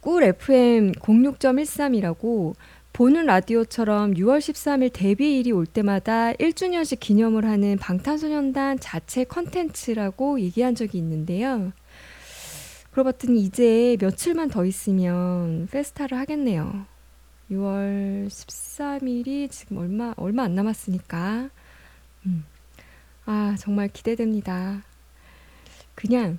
꿀 0.00 0.22
FM 0.22 0.92
06.13이라고 0.92 2.54
보는 2.94 3.26
라디오처럼 3.26 4.14
6월 4.14 4.38
13일 4.38 4.90
데뷔일이 4.92 5.52
올 5.52 5.66
때마다 5.66 6.32
1주년씩 6.32 7.00
기념을 7.00 7.44
하는 7.44 7.76
방탄소년단 7.76 8.80
자체 8.80 9.24
컨텐츠라고 9.24 10.40
얘기한 10.40 10.74
적이 10.74 10.98
있는데요. 10.98 11.72
그러고 12.90 13.12
봤더니 13.12 13.40
이제 13.42 13.96
며칠만 14.00 14.48
더 14.48 14.64
있으면 14.64 15.68
페스타를 15.70 16.16
하겠네요. 16.18 16.86
6월 17.50 18.28
13일이 18.28 19.50
지금 19.50 19.76
얼마 19.78 20.14
얼마 20.16 20.44
안 20.44 20.54
남았으니까. 20.54 21.50
음. 22.26 22.44
아, 23.26 23.54
정말 23.58 23.88
기대됩니다. 23.88 24.82
그냥 25.94 26.38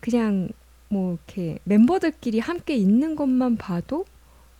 그냥 0.00 0.50
뭐 0.92 1.14
이렇게 1.14 1.58
멤버들끼리 1.64 2.38
함께 2.38 2.76
있는 2.76 3.16
것만 3.16 3.56
봐도 3.56 4.04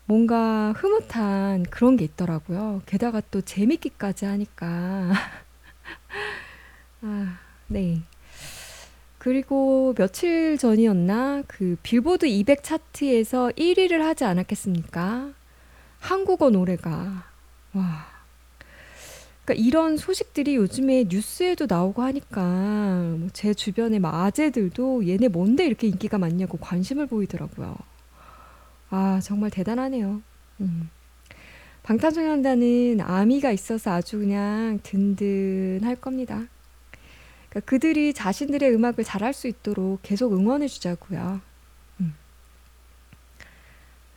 뭔가 0.06 0.72
흐뭇한 0.72 1.64
그런 1.64 1.98
게 1.98 2.06
있더라고요. 2.06 2.80
게다가 2.86 3.20
또 3.30 3.42
재밌기까지 3.42 4.24
하니까. 4.24 5.12
아, 7.02 7.38
네. 7.68 8.00
그리고 9.18 9.94
며칠 9.94 10.56
전이었나? 10.56 11.42
그 11.46 11.76
빌보드 11.82 12.24
200 12.24 12.62
차트에서 12.62 13.50
1위를 13.50 13.98
하지 13.98 14.24
않았겠습니까? 14.24 15.32
한국어 16.00 16.48
노래가. 16.48 17.24
와. 17.74 18.11
그러니까 19.52 19.54
이런 19.54 19.96
소식들이 19.96 20.56
요즘에 20.56 21.04
뉴스에도 21.08 21.66
나오고 21.68 22.02
하니까 22.02 23.16
뭐제 23.18 23.54
주변의 23.54 24.00
막 24.00 24.14
아재들도 24.14 25.06
얘네 25.06 25.28
뭔데 25.28 25.66
이렇게 25.66 25.86
인기가 25.86 26.18
많냐고 26.18 26.58
관심을 26.58 27.06
보이더라고요. 27.06 27.76
아, 28.90 29.20
정말 29.22 29.50
대단하네요. 29.50 30.22
음. 30.60 30.90
방탄소년단은 31.82 33.00
아미가 33.00 33.50
있어서 33.50 33.92
아주 33.92 34.18
그냥 34.18 34.78
든든할 34.82 35.96
겁니다. 35.96 36.46
그러니까 37.48 37.60
그들이 37.66 38.14
자신들의 38.14 38.72
음악을 38.72 39.04
잘할 39.04 39.34
수 39.34 39.48
있도록 39.48 40.00
계속 40.02 40.32
응원해 40.32 40.68
주자고요. 40.68 41.40
음. 42.00 42.14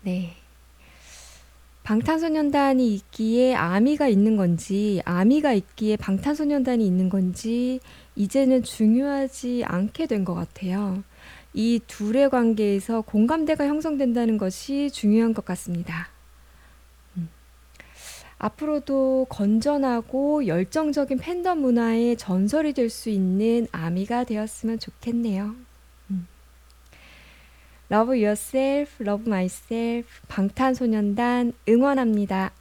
네. 0.04 0.36
방탄소년단이 1.86 2.94
있기에 2.96 3.54
아미가 3.54 4.08
있는 4.08 4.36
건지, 4.38 5.02
아미가 5.06 5.54
있기에 5.54 5.98
방탄소년단이 5.98 6.86
있는 6.86 7.10
건지, 7.10 7.80
이제는 8.16 8.64
중요하지 8.64 9.64
않게 9.66 10.08
된 10.08 10.26
것 10.26 10.34
같아요. 10.34 11.04
이 11.54 11.80
둘의 11.86 12.32
관계에서 12.32 13.02
공감대가 13.02 13.68
형성된다는 13.68 14.38
것이 14.40 14.90
중요한 14.92 15.34
것 15.36 15.46
같습니다. 15.46 16.10
음. 17.18 17.30
앞으로도 18.40 19.28
건전하고 19.30 20.48
열정적인 20.48 21.20
팬덤 21.20 21.60
문화의 21.62 22.18
전설이 22.18 22.74
될 22.74 22.90
수 22.90 23.10
있는 23.12 23.68
아미가 23.72 24.24
되었으면 24.24 24.80
좋겠네요. 24.80 25.56
음. 27.92 27.94
Love 27.94 28.18
yourself, 28.18 28.88
love 29.02 29.24
myself, 29.28 30.06
방탄소년단 30.28 31.54
응원합니다. 31.70 32.52